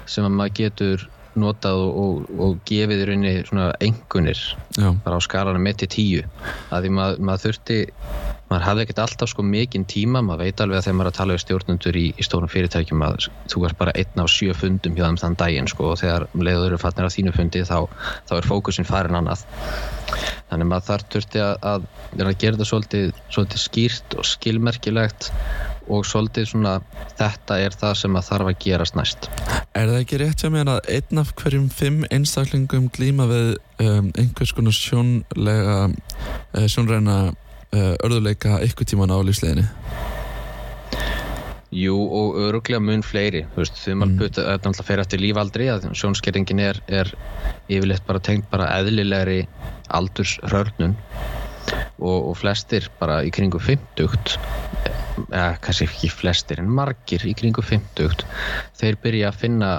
[0.07, 1.05] sem að maður getur
[1.37, 4.39] notað og, og, og gefið í rauninni svona engunir
[4.81, 6.23] á skalanum 1 til 10
[6.73, 7.79] að því maður, maður þurfti
[8.47, 11.17] maður hafði ekkert alltaf sko mikinn tíma maður veit alveg að þegar maður er að
[11.17, 13.15] tala við stjórnundur í, í stórum fyrirtækjum að
[13.51, 16.45] þú er bara einn af sjö fundum hjá þeim þann daginn sko og þegar um
[16.47, 17.79] leiður eru fannir á þínu fundi þá,
[18.29, 19.43] þá er fókusin farin annað.
[20.47, 25.31] Þannig maður þarf þurfti að, að, að gera þetta svolítið, svolítið skýrt og skilmerkilegt
[25.91, 26.73] og svolítið svona
[27.19, 29.27] þetta er það sem að þarf að gerast næst.
[29.75, 33.49] Er það ekki rétt hjá mér að einn af hverjum fimm einstaklingum glíma við
[33.83, 37.27] um, einhvers konar sjónlega uh,
[37.75, 39.67] örðuleika eitthvað tíman á lífsleginni?
[41.75, 44.45] Jú og öruglega mun fleiri þumalputt mm.
[44.45, 47.11] er náttúrulega fyrir eftir lífaldri að sjónskerringin er, er
[47.67, 49.41] yfirleitt bara tengt bara eðlilegri
[49.91, 50.95] aldursrörnun
[51.99, 54.37] og, og flestir bara í kringu 50
[55.27, 58.23] eða kannski ekki flestir en margir í kringu 50
[58.77, 59.71] þeir byrja að finna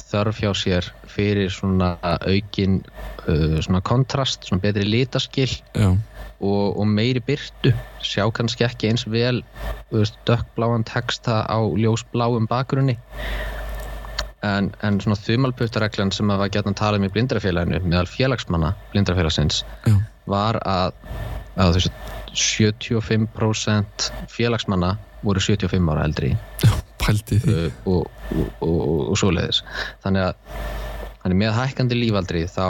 [0.00, 2.80] þörf hjá sér fyrir svona aukin
[3.26, 5.92] uh, svona kontrast, svona betri litaskill Já.
[6.40, 7.72] Og, og meiri byrtu
[8.04, 9.42] sjá kannski ekki eins vel
[10.28, 12.98] dökkbláan texta á ljósbláum bakgrunni
[14.44, 18.74] en, en svona þumalputtareglan sem að var gætna að tala um í blindrafélaginu meðal félagsmanna
[18.92, 19.96] blindrafélagsins Já.
[20.30, 20.96] var að,
[21.60, 21.92] að þessu
[22.34, 26.34] 75% félagsmanna voru 75 ára eldri
[27.00, 27.54] Pældi því.
[27.54, 29.62] uh, og, og, og, og, og svoleiðis
[30.04, 30.34] þannig að
[31.22, 32.66] þannig með hækkandi lífaldri þá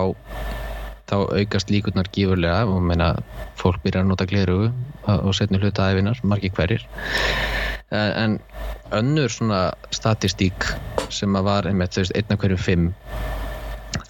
[1.11, 3.12] þá aukast líkurnar gífurlega og meina
[3.61, 4.59] fólk byrjar að nota gleru
[5.05, 6.86] og setni hluta æfinar, margir hverjir.
[7.94, 8.38] En, en
[8.96, 10.66] önnur svona statistík
[11.12, 12.92] sem að var einmitt, þú veist, einn af hverjum fimm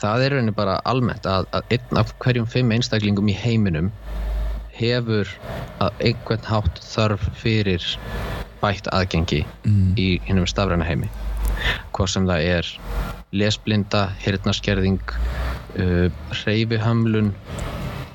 [0.04, 3.90] það er rauninni bara almennt að, að einn af hverjum fimm einstaklingum í heiminum
[4.74, 5.30] hefur
[5.82, 7.84] að einhvern hátt þörf fyrir
[8.62, 9.44] bætt aðgengi
[10.00, 11.10] í hinnum stafræna heimi.
[11.94, 12.70] Hvað sem það er
[13.34, 15.14] lesblinda, hirtnaskerðing
[15.80, 16.08] uh,
[16.42, 17.32] hreyfihömlun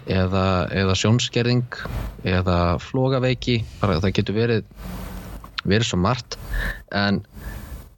[0.10, 1.80] eða, eða sjónskerðing
[2.28, 4.74] eða flogaveiki bara það getur verið
[5.68, 6.38] verið svo margt.
[6.96, 7.22] En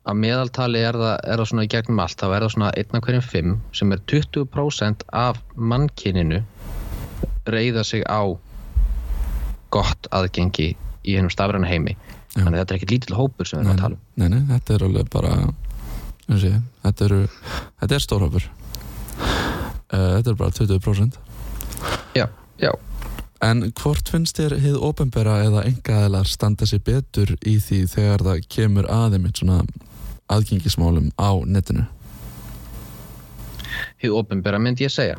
[0.01, 3.57] að meðaltali er það, er það svona í gegnum allt það svona af hverjum fimm
[3.77, 6.41] sem er 20% af mannkyninu
[7.45, 8.25] reyða sig á
[9.71, 11.95] gott aðgengi í hennum stafræna heimi.
[12.31, 12.45] Já.
[12.45, 14.03] þannig að þetta er ekkert lítill hópur sem við erum að tala um.
[14.15, 15.31] Nei, nei, þetta er alveg bara
[16.39, 16.51] sé,
[16.85, 17.17] þetta, eru,
[17.81, 18.45] þetta er stórhópur
[19.91, 21.19] Þetta er bara 20%
[22.15, 22.27] Já,
[22.61, 22.71] já
[23.41, 28.43] En hvort finnst þér hið ópenbera eða engaðilar standa sér betur í því þegar það
[28.53, 29.63] kemur aðeimitt svona
[30.31, 31.87] aðgengismálum á netinu?
[34.01, 35.17] hið ofinbera myndi ég segja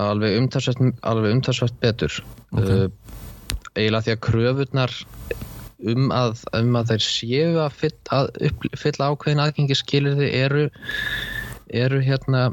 [0.00, 2.18] alveg umtalsvægt betur
[2.52, 2.62] Ok.
[2.62, 2.88] uh,
[3.76, 4.94] eiginlega því að kröfurnar
[5.92, 10.66] um að, um að þeir séu að fylla, ákveðin aðgengi skilirði eru
[11.72, 12.50] eru hérna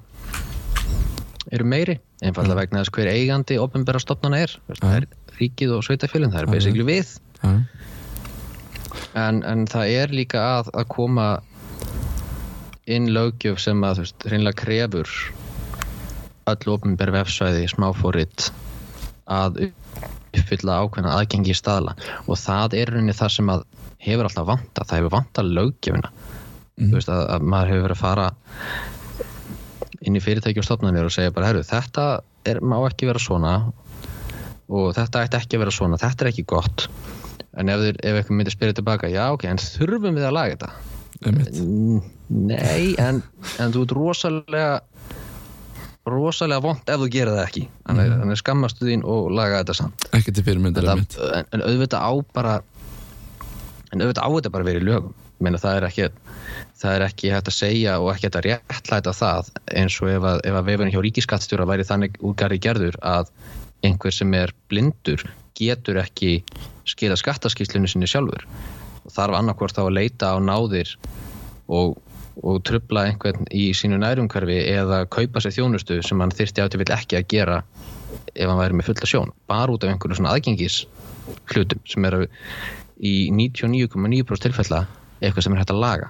[1.53, 4.55] eru meiri, einfallega vegna þess hver eigandi ofinbera stofnana er.
[4.79, 5.07] Það er
[5.39, 7.15] ríkið og sveitafjölinn, það er Já, basically við.
[9.13, 11.27] En, en það er líka að, að koma
[12.89, 15.11] inn löggjöf sem að þú veist, hreinlega krefur
[16.51, 18.49] öll opinber vefsvæði smáfórit
[19.31, 21.93] að uppfylla ákveðna aðgengi í staðla
[22.25, 23.63] og það er rauninni það sem að
[24.03, 26.11] hefur alltaf vanta, það hefur vanta löggjöfina.
[26.73, 28.27] Þú veist að, að maður hefur verið að fara
[30.03, 32.07] inn í fyrirtæki og stofnanir og segja bara, herru, þetta
[32.49, 33.53] er, má ekki vera svona
[34.73, 36.87] og þetta ætti ekki að vera svona, þetta er ekki gott.
[37.59, 40.71] En ef, ef eitthvað myndir spyrja tilbaka já ok, en þurfum við að laga þetta?
[42.33, 43.21] Nei, en,
[43.61, 44.71] en þú ert rosalega
[46.09, 47.65] rosalega vond ef þú gerir það ekki.
[47.87, 48.21] Þannig mm.
[48.23, 50.07] þannig skammastu þín og laga þetta samt.
[50.17, 51.05] Ekki til fyrirmyndar en,
[51.45, 52.55] en, auðvitað á bara
[53.93, 55.13] en auðvitað á þetta bara í lögum
[55.45, 56.07] meina það er ekki
[56.83, 60.27] það er ekki hægt að segja og ekki hægt að réttlæta það eins og ef
[60.31, 63.31] að, ef að vefurinn hjá ríkiskattstjóra væri þannig útgari gerður að
[63.83, 65.23] einhver sem er blindur
[65.57, 66.39] getur ekki
[66.89, 68.45] skila skattaskýslinu sinni sjálfur.
[69.03, 70.95] Og þarf annarkvort þá að leita á náðir
[71.71, 71.97] og,
[72.41, 76.89] og trubla einhvern í sínu nærumhverfi eða kaupa sér þjónustu sem hann þyrfti átti vil
[76.95, 77.59] ekki að gera
[78.33, 79.35] ef hann væri með fulla sjón.
[79.51, 80.83] Bara út af einhverju svona aðgengis
[81.51, 82.25] hlutum sem eru
[83.03, 84.83] í 99,9% tilfella
[85.23, 86.09] eitthvað sem er hægt að laga?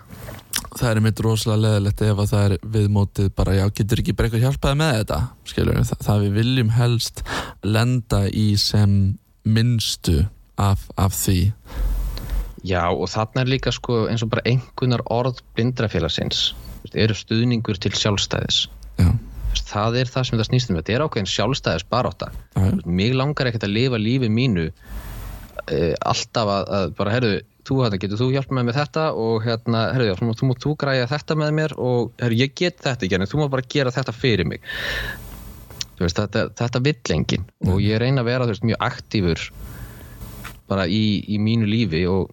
[0.74, 4.30] Það er mitt rosalega leðilegt ef að það er viðmótið bara já, getur ekki bara
[4.30, 7.24] eitthvað hjálpaði með þetta skilur, það, það við viljum helst
[7.66, 8.95] lenda í sem
[9.43, 10.18] minnstu
[10.61, 11.39] af, af því.
[12.64, 16.53] Já og þarna er líka sko eins og bara einhvernar orð blindrafélagsins
[16.93, 18.66] eru stuðningur til sjálfstæðis.
[19.01, 19.09] Já,
[19.61, 22.30] það er það sem þetta snýst um þetta er ákveðin sjálfstæðis baróta
[22.86, 27.99] mig langar ekkert að lifa lífi mínu uh, alltaf að, að bara herðu, þú hérna,
[28.01, 31.09] getur þú hjálpa með með þetta og hérna, herðu, já, þú, þú mátt þú græja
[31.11, 34.16] þetta með mér og herðu, ég get þetta ekki en þú má bara gera þetta
[34.16, 34.66] fyrir mig.
[35.93, 39.45] Þú veist, þetta, þetta vill enginn og ég reyna að vera veist, mjög aktífur
[40.72, 42.32] bara í, í mínu lífi og,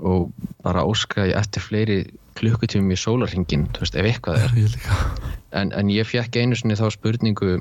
[0.00, 0.30] og
[0.64, 1.98] bara óska ég eftir fleiri
[2.36, 4.56] klukkutífum í sólarhingin, þú veist, ef eitthvað er.
[5.56, 7.54] En, en ég fekk einu sinni þá spurningu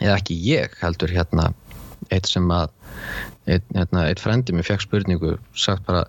[0.00, 1.52] eða ekki ég heldur hérna
[2.12, 2.70] eitt sem að
[3.46, 6.04] eitt, hérna, eitt frendi mér fekk spurningu sagt bara,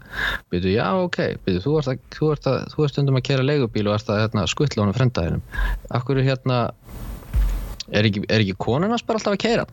[0.53, 3.47] byrju, já ok byrju, þú, ert að, þú, ert að, þú ert stundum að kera
[3.47, 5.43] leigubíl og ert að hérna, skuttla honum frendaðinum
[5.99, 6.59] akkur er hérna
[7.91, 9.67] er ekki, er ekki konunars bara alltaf að keira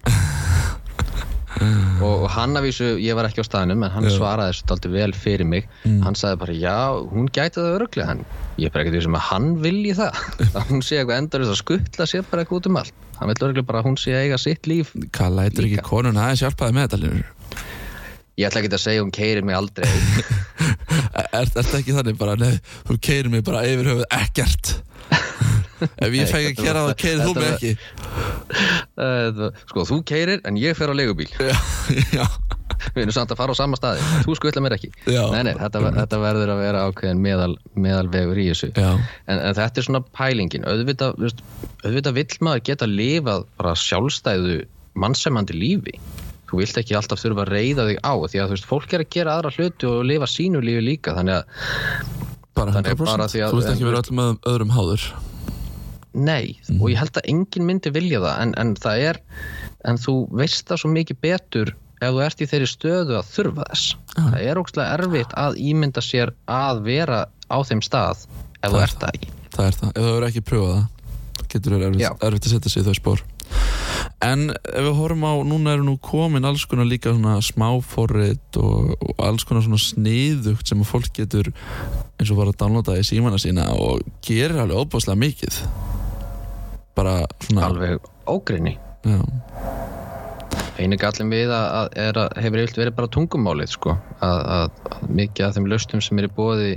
[2.03, 4.17] og, og hann að vísu, ég var ekki á staðinum en hann Já.
[4.17, 5.69] svaraði þessu aldrei vel fyrir mig.
[6.03, 6.79] Hann sagði bara, já,
[7.13, 8.17] hún gæti það öruglega
[8.59, 10.19] ég er bara ekkert sem að hann vilji það.
[10.57, 13.39] Að hún sé eitthvað endur að skuttla sér bara eitthvað út um allt hann vil
[13.39, 14.91] öruglega bara hún sé að eiga sitt líf.
[15.15, 15.87] Hvað lætur ekki Líka.
[15.87, 17.31] konun aðeins hjálpaði með þetta Linur?
[18.41, 19.89] ég ætla ekki að segja hún keiri mig aldrei.
[21.33, 22.57] Er, þetta ekki þannig bara, nei,
[22.89, 24.73] þú keirir mig bara yfir höfuð ekkert?
[26.05, 27.73] Ef ég fæk að kera það, keirir þú mig ekki.
[29.71, 31.29] Sko, þú keirir en ég fer á leigubíl.
[31.37, 31.57] Já,
[32.17, 32.25] já,
[32.95, 34.07] við erum samt að fara á sama staði.
[34.27, 34.91] Þú skuttla mér ekki.
[35.07, 38.73] Nei, nei, þetta, þetta verður að vera ákveðin meðal, meðalvegur í þessu.
[38.83, 40.67] En, en þetta er svona pælingin.
[40.69, 41.23] Auðvitað,
[41.85, 44.59] auðvitað vill maður geta lifað bara sjálfstæðu
[44.99, 45.97] mannsemandi lífi.
[46.53, 49.05] Þú vilt ekki alltaf þurfa að reyða þig á því að þú veist, fólk er
[49.07, 51.45] að gera aðra hluti og lifa sínu lífi líka þannig að
[52.53, 54.21] bara Þannig 100% bara að- þú veist ekki verið öllum
[54.53, 55.07] öðrum, háður.
[56.13, 59.21] Nei, og ég held að enginn myndi vilja það en, en það er
[59.89, 61.73] en þú veist það svo mikið betur
[62.03, 66.05] ef þú ert í þeirri stöðu að þurfa þess það er ógstlega erfitt að ímynda
[66.05, 69.79] sér að vera á þeim stað ef þú Það er ert það ekki það er
[69.81, 71.87] það, ef þú verður ekki pröfað það getur Já.
[71.87, 73.25] erfitt, erfitt að setja sig í þau spór
[74.23, 78.95] en ef við horfum á núna eru nú komin alls konar líka svona smáforrit og,
[79.03, 83.69] og alls konar sniðugt sem fólk getur eins og bara að downloada í símana sína
[83.75, 85.59] og gerir alveg óbáslega mikið.
[86.97, 88.77] Bara svona alveg ógrinni.
[89.03, 89.19] Já,
[90.81, 93.97] einu gallin við að, að, er að hefur yfirlt verið bara tungumálið sko.
[94.25, 96.73] Að, að, að mikið af þeim löstum sem er í bóði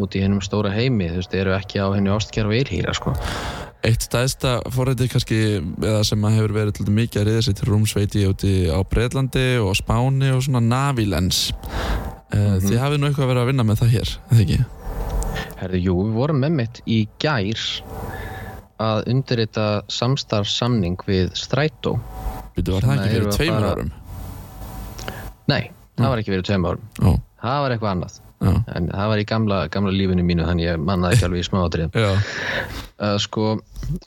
[0.00, 3.14] út í hennum stóra heimi þú veist, eru ekki á henni ástkjara og eirhýra sko.
[3.86, 8.26] Eitt stæðsta forræti kannski eða sem að hefur verið mikið að reyða sér til rúmsveiti
[8.28, 13.48] úti á Breitlandi og Spáni og svona Navilens mm Þið hafið nú eitthvað verið að
[13.50, 14.58] vinna með það hér, eða ekki?
[15.60, 17.64] Herði, jú, við vorum með mitt í gær
[18.80, 21.96] að undirrita samstarfsamning við Strætó
[22.60, 23.92] Býtu, var það Sem ekki fyrir að tveimur fara- árum?
[25.50, 25.62] Nei,
[25.98, 26.90] það var ekki verið tveim árum.
[27.00, 27.10] Ó,
[27.44, 28.18] það var eitthvað annað.
[28.40, 31.44] Já, en það var í gamla, gamla lífinu mínu þannig ég mannaði ekki alveg í
[31.44, 32.12] smáatrið já,
[33.04, 33.50] uh, sko,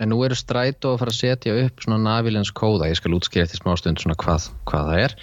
[0.02, 3.46] en nú eru strætó að fara að setja upp svona navilens kóða, ég skal útskýra
[3.46, 5.16] eftir smá stund svona hvað, hvað það er.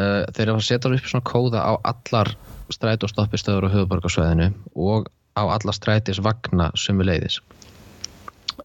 [0.00, 2.32] Uh, þeir eru að fara að setja upp svona kóða á allar
[2.72, 4.48] strætó stoppistöður á höfuborgarsvæðinu
[4.80, 7.36] og á alla strætis vagna sömu leiðis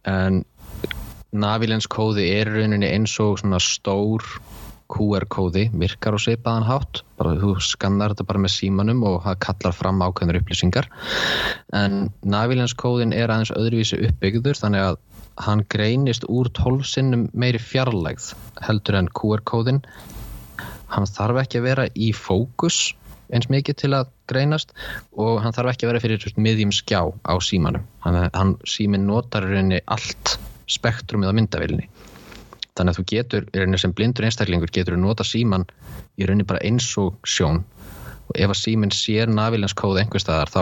[0.08, 0.45] en
[1.36, 4.23] navilens kóði er rauninni eins og svona stór
[4.91, 7.01] QR-kóði virkar á svipaðan hátt.
[7.17, 10.89] Bara þú skannar þetta bara með símanum og það kallar fram ákveðnur upplýsingar.
[11.73, 14.99] En navílenskóðin er aðeins öðruvísi uppbyggður þannig að
[15.45, 18.29] hann greinist úr 12 sinnum meiri fjarlægð
[18.63, 19.81] heldur en QR-kóðin
[20.93, 22.93] hann þarf ekki að vera í fókus
[23.33, 24.71] eins mikið til að greinast
[25.17, 27.83] og hann þarf ekki að vera fyrir miðjum skjá á símanum.
[28.05, 30.38] Hann, hann símin notar rauninni allt
[30.72, 31.89] spektrumið á myndavilni
[32.76, 35.63] þannig að þú getur, í rauninni sem blindur einstaklingur getur þú nota síman
[36.20, 37.63] í rauninni bara eins og sjón.
[38.26, 40.61] Og ef að síminn sér navilenskóð einhver staðar þá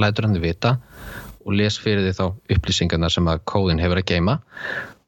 [0.00, 0.76] lætur hann þið vita
[1.44, 2.24] og les fyrir því þá
[2.56, 4.38] upplýsingarna sem að kóðin hefur að geima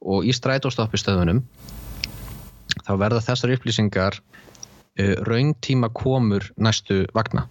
[0.02, 1.42] og í strætóstoppistöðunum
[2.82, 7.46] þá verða þessar upplýsingar uh, rauntíma komur næstu vagna.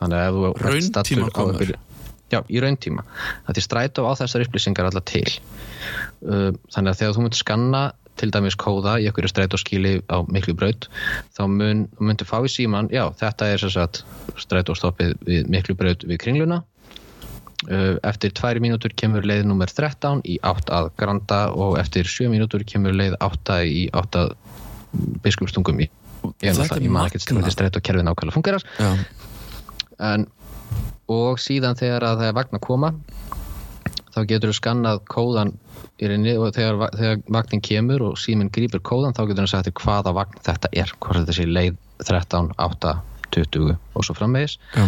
[0.00, 1.76] Þannig að ef þú ert Rauntíma staddur á komur?
[2.32, 3.04] Já, í rauntíma.
[3.46, 5.28] Það er strætó á þessar upplýsingar alla til.
[6.24, 7.82] Uh, Þannig að þegar þú myndir skanna
[8.16, 10.88] til dæmis kóða í einhverju strætóskíli á miklu braut,
[11.36, 13.66] þá mun, myndir fá í síman, já, þetta er
[14.40, 16.62] strætóstoppið við miklu braut við kringluna.
[17.68, 22.28] Uh, Eftir tværi mínútur kemur leið nummer 13 í átt að Granda og eftir sjö
[22.32, 24.34] mínútur kemur leið 8 í átt að
[25.24, 25.88] biskupstungum í
[26.42, 28.64] ég, ég man ekki strætókerfið nákvæmlega fungerar
[29.98, 30.26] en,
[31.12, 32.92] og síðan þegar að það er vagn að koma
[34.16, 35.52] þá getur þú skannað kóðan
[36.00, 39.82] í reyni og þegar, þegar vagnin kemur og síminn grípur kóðan þá getur hann sagt
[39.82, 42.94] hvaða vagn þetta er hvort þetta sé leið 13, 8,
[43.36, 44.58] 20 og svo framvegis.
[44.76, 44.84] Já,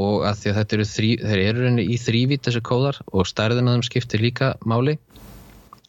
[0.00, 3.28] og að því að þetta eru þrý, þeir eru rauninni í þrývít þessi kóðar og
[3.28, 4.96] stærðin að þeim skiptir líka máli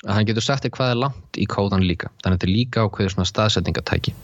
[0.01, 2.09] að hann getur sagt hvað er langt í kóðan líka.
[2.23, 4.15] Þannig að þetta er líka ákveður svona staðsetningatæki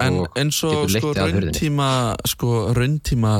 [0.00, 1.88] en eins og sko rauntíma
[2.28, 3.34] sko rauntíma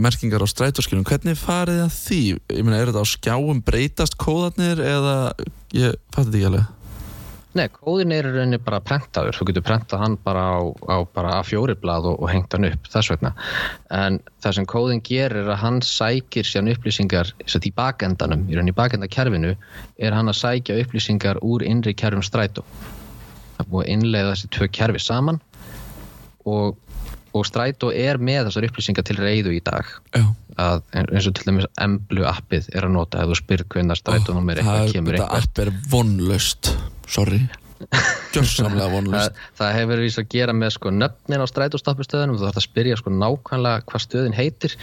[0.00, 2.20] merkingar á strætóskilum hvernig farið að því?
[2.56, 5.16] Ég meina, er þetta á skjáum breytast kóðarnir eða
[5.76, 6.68] ég fætti þetta ekki alveg
[7.50, 11.74] Nei, kóðin er rauninni bara prentaður, þú getur prentað hann bara á, á bara A4
[11.82, 13.32] blað og, og hengt hann upp þess vegna.
[13.90, 18.54] En það sem kóðin gerir er að hann sækir síðan upplýsingar satt í bakendanum, í
[18.54, 19.56] rauninni bakendakerfinu
[19.98, 22.62] er hann að sækja upplýsingar úr innri kerfum strætó.
[23.56, 25.42] Það búið að innleiða þessi tvö kerfi saman
[26.46, 26.78] og,
[27.36, 29.88] og strætó er með þessar upplýsingar til reyðu í dag.
[30.60, 34.60] Að eins og til dæmis Emblu appið er að nota ef þú spyrir hvenær strætónúmer
[34.60, 36.72] það eitthvað er, app er vonlaust.
[37.10, 37.44] Sorry.
[38.34, 42.66] Gjörsamlega það, það hefur vís að gera með sko nöfnin á strætóstoppustöðunum þú þarf að
[42.66, 44.76] spyrja sko nákvæmlega hvað stöðin heitir.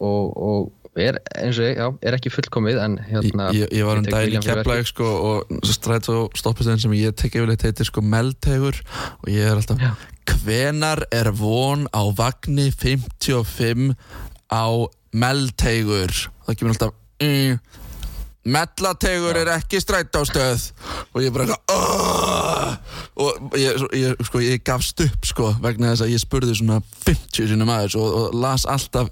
[0.00, 0.68] Og, og
[0.98, 4.42] er eins og já, er ekki fullkomið en hérna ég, ég var um daginn í
[4.44, 8.80] Keflæk sko, og strætó stoppistöðin sem ég tek yfirleitt heitir sko meldtegur
[9.20, 9.92] og ég er alltaf Já.
[10.32, 13.94] hvenar er von á vagni 55
[14.50, 14.66] á
[15.14, 16.16] meldtegur
[16.46, 17.60] það kemur alltaf mm,
[18.44, 20.70] mellategur er ekki strætóstöð
[21.12, 22.76] og ég bara "Ugh!"
[23.20, 27.50] og ég, ég, sko, ég gafst upp sko, vegna þess að ég spurði svona 50
[27.52, 29.10] sinum aðeins og, og las alltaf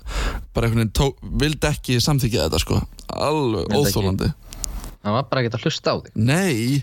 [0.55, 2.81] bara einhvern veginn, tók, vildi ekki samþykja þetta sko,
[3.12, 4.33] alveg óþólandi
[5.05, 6.14] hann var bara ekki að hlusta á þig.
[6.16, 6.83] Nei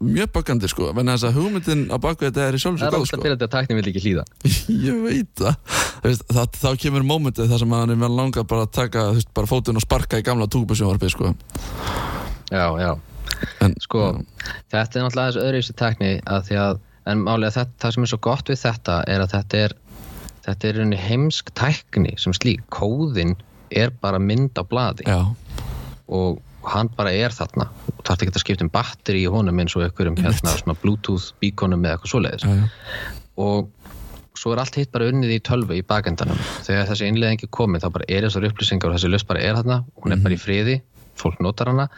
[0.00, 0.88] Mjög bakandi sko.
[0.96, 3.20] Venna þess að hugmyndin á baku þetta er í sjálf það er alltaf sko.
[3.20, 4.24] fyrir þetta að tækni vil ekki hlýða.
[4.86, 5.58] Ég veit það.
[6.04, 8.72] Þú veist, það, Þá kemur mómentið þar sem að hann er vel langa bara að
[8.78, 11.34] taka veist, bara fótinn og sparka í gamla túbusjónvarpi sko.
[12.52, 12.90] Já, já,
[13.64, 14.10] en, sko
[14.72, 17.94] þetta er náttúrulega þessu öðru í þessu tækni að því að, en málega þetta, það
[17.96, 19.76] sem er svo gott við þetta er að þetta er
[20.44, 23.34] þetta er rauninni heimsk tækni sem slík, kóðin
[23.74, 25.08] er bara mynd á blaði.
[25.08, 25.32] Já,
[26.12, 26.40] og
[26.70, 27.68] hann bara er þarna.
[27.94, 31.32] Og er ekki að skipta um batteri í honum eins og einhverjum hérna svona bluetooth
[31.42, 32.46] bíkonum eða eitthvað svoleiðis.
[32.46, 33.70] Já, já, og
[34.38, 36.40] svo er allt hitt bara unnið í tölvu í bakendanum.
[36.66, 39.80] Þegar þessi innleðingi komið þá bara er þessar upplýsingar og þessi löst bara er þarna.
[40.02, 40.80] Hún er bara í friði,
[41.20, 41.88] fólk notar hana.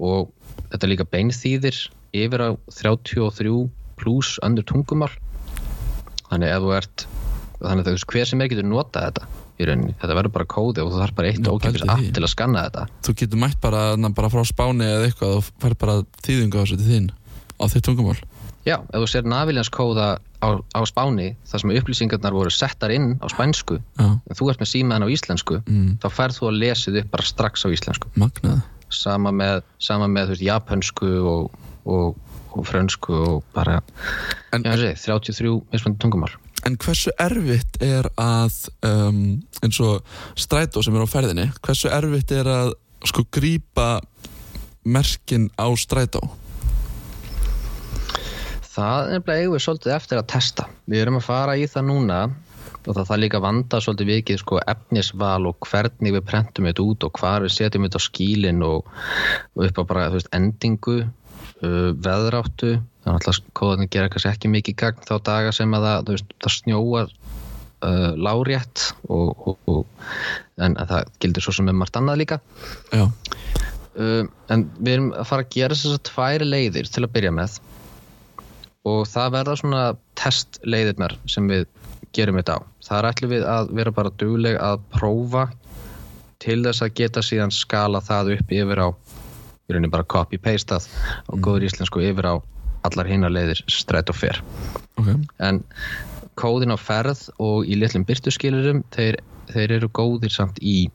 [0.00, 0.32] Og
[0.72, 1.80] þetta er líka beinþýðir
[2.24, 2.50] yfir á
[2.80, 3.54] 33
[4.00, 5.12] pluss öndur tungumál.
[6.30, 7.08] Þannig ef þú ert
[7.60, 10.48] þannig að þú veist hver sem er getur notað þetta í rauninni, þetta verður bara
[10.50, 12.86] kóði og þú þarf bara eitt ókipis app til að skanna þetta.
[13.06, 13.82] Þú getur mætt bara,
[14.18, 17.06] bara frá Spáni eða eitthvað og fær bara þýðingu á þessu til þín
[17.54, 18.16] á þitt tungumál.
[18.64, 20.06] Já, ef þú sér naviljanskóða
[20.40, 24.62] á, á Spáni þar sem upplýsingarnar voru settar inn á spænsku Já, en þú ert
[24.64, 28.08] með símaðan á íslensku mm, þá færð þú að lesið upp bara strax á íslensku.
[28.16, 28.62] Magnað.
[28.88, 32.16] Sama með, sama með þú veist, japansku og, og,
[32.56, 33.82] og frönsku og bara
[34.56, 36.32] En- já, sé, 33 mismandi tungumál
[36.64, 38.54] En hversu erfitt er að
[38.88, 39.18] um,
[39.60, 40.00] eins og
[40.38, 42.72] strætó sem er á ferðinni hversu erfitt er að
[43.04, 43.98] sko grípa
[44.84, 46.22] merkin á strætó?
[48.74, 50.64] Það er eigum við svolítið eftir að testa.
[50.90, 52.22] Við erum að fara í það núna
[52.84, 57.06] og það það líka vanda svolítið vikið sko, efnisval og hvernig við prentum þetta út
[57.06, 58.90] og hvar við setjum þetta á skílinn og,
[59.54, 62.74] upp á bara veist, endingu uh, veðráttu
[63.04, 66.34] þannig að alltaf kóðanir gera kannski ekki mikið gagn þá daga sem að það, veist,
[66.40, 67.12] það snjóar
[67.84, 70.08] uh, lárétt og, og, og,
[70.64, 72.40] en að það gildir svo sem með margt annað líka.
[72.94, 77.34] Uh, en við erum að fara að gera þess að tvær leiðir til að byrja
[77.34, 77.58] með
[78.84, 79.82] og það verða svona
[80.20, 81.68] testleiðirnar sem við
[82.14, 82.60] gerum þetta á.
[82.84, 85.44] Það er ætlum við að vera bara dugleg að prófa
[86.44, 88.88] til þess að geta síðan skala það upp yfir á
[89.64, 90.90] í rauninni bara copy-pastað
[91.32, 92.34] og góður íslensku yfir á
[92.88, 94.40] allar hinnar leiðir strætt og fer.
[95.00, 95.10] Ok.
[95.44, 95.62] En
[96.40, 99.20] kóðin á ferð og í litlum byrtuskilurum þeir,
[99.52, 100.88] þeir eru góðir samt í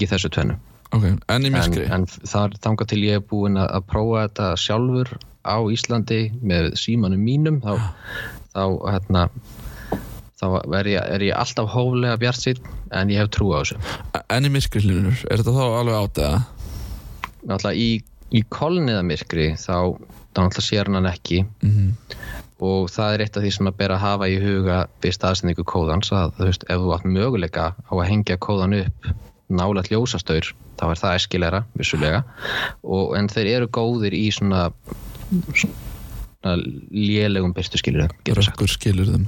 [0.00, 0.56] í þessu tvennu.
[0.92, 5.12] Ok, en en, en þar þangað til ég er búinn að, að prófa þetta sjálfur
[5.42, 7.88] á Íslandi með símanum mínum þá,
[8.52, 9.22] þá hérna
[10.36, 10.46] þá
[10.78, 12.60] er ég, er ég alltaf hóflega bjart sín
[12.92, 13.78] en ég hef trú á þessu.
[14.28, 16.42] En í myrkri hlinur, er þetta þá alveg átt eða?
[17.42, 17.88] náttúrulega í,
[18.32, 19.98] í kolniðamirkri þá,
[20.32, 21.44] náttúrulega sér hann ekki.
[21.62, 21.90] Mhm.
[22.62, 25.64] og það er eitt af því sem að bera að hafa í huga við staðsendingu
[25.66, 29.08] kóðans að þú veist, ef þú átt möguleika á að hengja kóðan upp
[29.50, 32.22] nálægt ljósastaur þá er það eskilegra, vissulega.
[32.82, 34.68] Og, en þeir eru góðir í svona,
[35.50, 36.54] svona
[36.90, 39.26] lélegum byrstu skilur Rökkur skilur þeim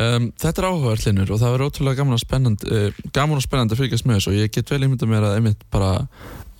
[0.00, 3.44] um, Þetta er áhugaður hlinur og það verður ótrúlega gaman og spennandi uh, gaman og
[3.46, 5.92] spennandi að fylgjast með þessu og ég get vel ímynda mér að einmitt bara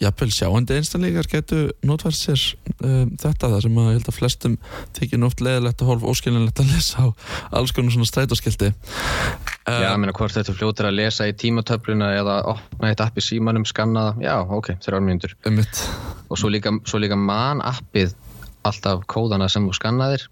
[0.02, 2.40] jafnvel sjáandi einstanleikar getur notvært sér
[2.82, 4.56] um, þetta það sem að ég held að flestum
[4.98, 7.08] þykir nótt leðilegt og hálf óskilinlegt að lesa á
[7.54, 12.10] alls konar svona strætóskildi uh, Já, ég meina hvort þetta fljótir að lesa í tímatöfluna
[12.18, 15.36] eða opna eitt app í símanum, skanna það, já, ok, þrjár mínútur.
[15.46, 15.80] Einmitt.
[16.28, 18.12] Og svo líka, svo líka man appið
[18.64, 20.26] alltaf kóðana sem þú skannaðir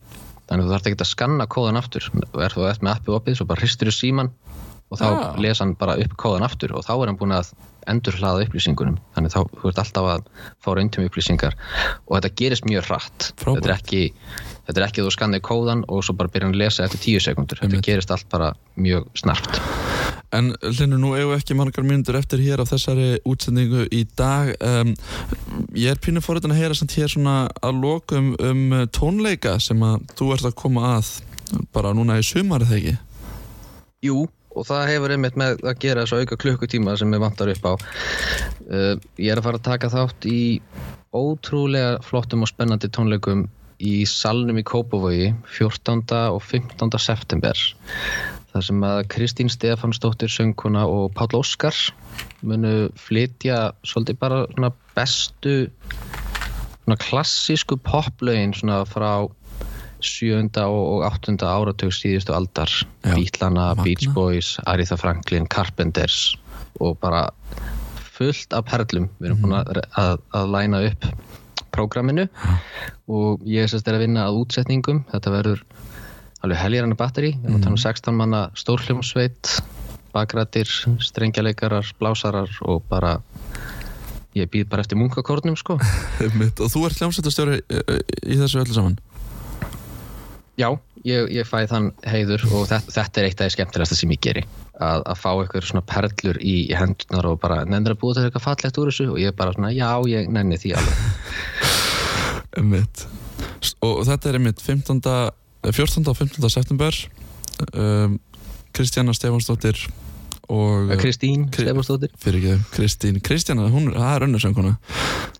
[0.48, 2.08] þannig að þú þarft ekki að skanna kóðan aftur
[2.42, 4.32] er þú eftir með appið opið svo bara hristir þú síman
[4.92, 5.36] og þá Ah.
[5.40, 7.52] lesa hann bara upp kóðan aftur og þá er hann búin að
[7.88, 10.26] endur hlaða upplýsingunum þannig þá þú ert alltaf að
[10.62, 11.54] fá reyndum upplýsingar
[12.06, 13.62] og þetta gerist mjög hratt Frábært.
[13.62, 14.02] þetta er ekki
[14.66, 17.22] þetta er ekki að þú skannaði kóðan og svo bara byrja að lesa eftir tíu
[17.22, 17.88] sekundur þetta Einmitt.
[17.88, 19.60] gerist allt bara mjög snart
[20.32, 24.54] En Linur, nú eigum við ekki margar mínútur eftir hér á þessari útsendingu í dag
[24.64, 24.94] um,
[25.76, 29.82] Ég er pínu fóriðan að heyra samt hér svona að lokum um uh, tónleika sem
[29.84, 31.10] að þú ert að koma að
[31.74, 32.94] bara núna í sumar eða ekki
[34.02, 34.24] Jú,
[34.56, 37.72] og það hefur einmitt með að gera þessu auka klukkutíma sem við vantar upp á.
[38.66, 40.40] Uh, ég er að fara að taka þátt í
[41.14, 43.46] ótrúlega flottum og spennandi tónleikum
[43.82, 46.04] í salnum í Kópavogi 14.
[46.30, 46.92] og 15.
[47.02, 47.58] september.
[48.52, 51.76] Það sem að Kristín Stefansdóttir söngkona og Páll Óskar
[52.44, 55.54] munu flytja svolítið bara bestu
[57.00, 57.78] klassísku
[58.52, 59.28] svona frá
[60.02, 62.70] sjönda og og áttunda áratug síðustu aldar
[63.02, 63.84] magna.
[63.84, 66.36] Beach Boys, Aretha Franklin Carpenters
[66.80, 67.30] og bara
[68.12, 71.06] fullt af perlum við erum búin að, að, að læna upp
[71.74, 72.28] prógraminu.
[73.10, 75.04] Og ég sérst er að vinna að útsetningum.
[75.12, 75.62] Þetta verður
[76.42, 77.34] alveg helgirana batteri.
[77.46, 79.56] Að tala um 16 manna stórhljómsveit
[80.12, 80.68] bakrættir,
[81.00, 83.16] strengjaleikarar blásarar og bara
[84.36, 85.78] ég býð bara eftir munkakórnum sko.
[86.62, 88.98] Og þú ert hljómsveitastjóri uh, í þessu öllu saman?
[90.60, 90.68] Já,
[91.08, 94.20] ég, ég fæ þann heiður og þetta, þetta er eitt af því skemmtilegasta sem ég
[94.24, 94.44] geri
[94.80, 98.46] að, að fá eitthvað svona perlur í, hendunar og bara nefnir að búa þetta eitthvað
[98.48, 100.96] fallegt úr þessu og ég bara svona, já, ég nenni því alveg.
[103.82, 105.00] Og þetta er einmitt 15.
[105.06, 106.06] eh, 14.
[106.10, 106.50] og 15.
[106.50, 106.96] september
[107.78, 108.16] um,
[108.74, 109.78] Kristjana Stefansdóttir
[110.52, 114.72] og Kristín Kri- Stefansdóttir Kristín Kristjana, hún það er önnur sönguna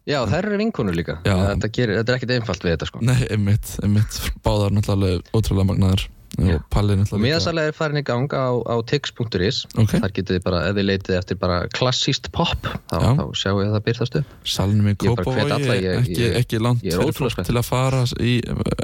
[0.09, 3.19] Já, þær eru vinkonur líka þetta, gerir, þetta er ekkit einfalt við þetta sko Nei,
[3.35, 6.07] einmitt, einmitt Báðar náttúrulega ótrúlega magnaðar
[6.39, 9.93] Miðasalega er farin í gang á, á tix.is Ok.
[10.01, 13.69] Þar getið þið bara, ef þið leitið eftir bara klassíst pop þá, þá sjáu ég
[13.69, 14.33] að það byrðast upp.
[14.45, 18.33] Salnum í Kópavogi alla, ég- ekki, ég- ekki langt fyrir fólk til að fara í,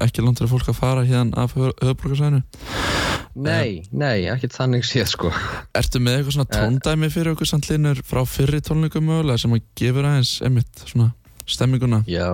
[0.05, 2.43] ekki langt fyrir fólk að fara hérna af höfbrukarsæðinu
[3.39, 5.29] Nei, nei, ekkit þannig séð sko.
[5.79, 6.35] Ertu með eitthvað Eh.
[6.35, 10.83] svona tóndæmi fyrir okkur samt linur frá fyrri tónleikum mögulega sem að gefur aðeins einmitt
[10.91, 11.13] svona
[11.47, 12.01] stemminguna?
[12.09, 12.27] Já,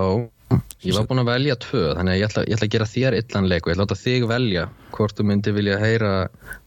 [0.84, 3.18] ég var búinn að velja tvö þannig að ég ætla, ég ætla að gera þér
[3.20, 6.12] illan leik og ég ætla að láta þig velja hvort þú myndi vilja heyra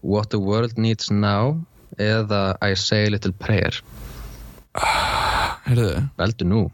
[0.02, 1.60] What the World Needs Now
[1.98, 3.80] eða I Say a Little Prayer.
[5.68, 6.66] Heyrðu, Veldu nú.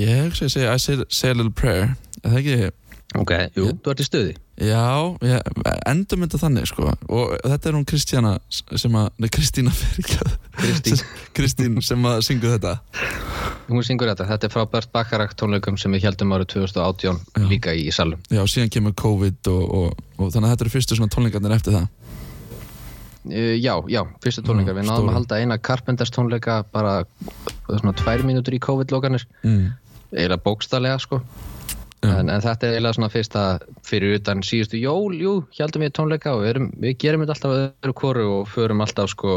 [0.00, 1.94] Ég hugsa ég segi I say, say a little prayer.
[2.24, 2.70] Er það ekki?
[3.14, 4.32] Ok, jú, þú ert í stuði.
[4.58, 4.86] Já,
[5.22, 5.52] ég,
[5.86, 6.88] endum þetta þannig sko.
[7.06, 11.04] Og þetta er hún Kristjana sem að, nei Kristína fyrir ekki Kristín.
[11.38, 12.74] Kristín sem að syngu þetta
[13.64, 17.46] Hún syngur þetta, þetta er frá Bert Bacharach tónleikum sem við heldum árið 2018 Já.
[17.48, 21.08] líka í salum Já, síðan kemur COVID og, og, og þannig að þetta eru fyrstu
[21.16, 21.88] tónleikarnir eftir það
[23.24, 27.06] Uh, já, já, fyrstu tónleikar, Mm, við náðum að halda eina Carpenters tónleika bara
[27.70, 29.70] svona tvær mínútur í COVID-lokanir mm.
[30.12, 31.22] eiginlega bókstarlega sko.
[32.04, 33.44] En, en þetta er eiginlega svona fyrsta
[33.86, 37.56] fyrir utan síðustu jól, jú, hjaldum við tónleika og við, erum, við gerum þetta alltaf
[37.60, 39.36] öðru koru og förum alltaf sko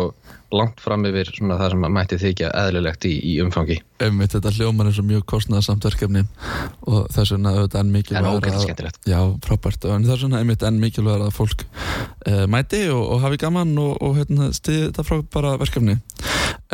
[0.55, 3.82] langt fram yfir svona það sem mætti þykja eðlilegt í, í umfangi.
[3.99, 6.24] Einmitt, þetta hljómar eins og mjög kostnaðarsamt verkefni
[6.88, 10.80] og þess vegna auðvitað enn en mikilvægur að- Já, frábært, en þess vegna einmitt enn
[10.80, 15.57] mikilvægur að fólk uh, mæti og, og hafi gaman og, og hérna, stiði þetta frábæra
[15.59, 15.97] verkefni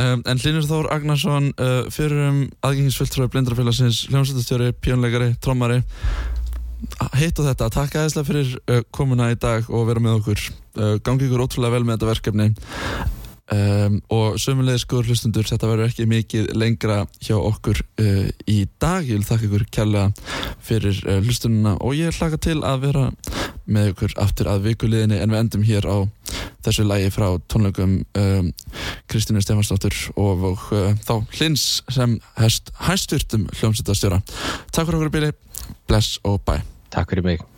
[0.02, 5.82] um, En Hlynur Þór Agnarsson uh, fyrir um aðgengisfylltrúi blindrafélagsins hljómsættastjóri, pjónleikari, trommari.
[7.16, 10.48] Heitt og þetta, takk aðeinslega fyrir uh, komuna í dag og vera með okkur.
[10.74, 12.50] Uh, gangi ykkur ótrúlega vel með þetta verkefni
[13.54, 19.06] um, og sömulegis góður hlustundur, þetta verður ekki mikið lengra hjá okkur uh, í dag.
[19.06, 20.10] Ég vil þakka ykkur kærlega
[20.64, 23.06] fyrir uh, hlustununa og ég hlaka til að vera
[23.64, 25.22] með ykkur aftur að vikuliðinni.
[25.24, 25.98] En við endum hér á
[26.64, 28.52] þessu lægi frá tónleikum um,
[29.12, 34.22] Kristínu Stefansdóttur og, og uh, þá hlins sem hest hæstvirtum hljómsveitastjóra
[34.72, 35.34] Takk fyrir okkur í bíli,
[35.88, 36.64] bless og bye.
[36.94, 37.53] Takk fyrir mig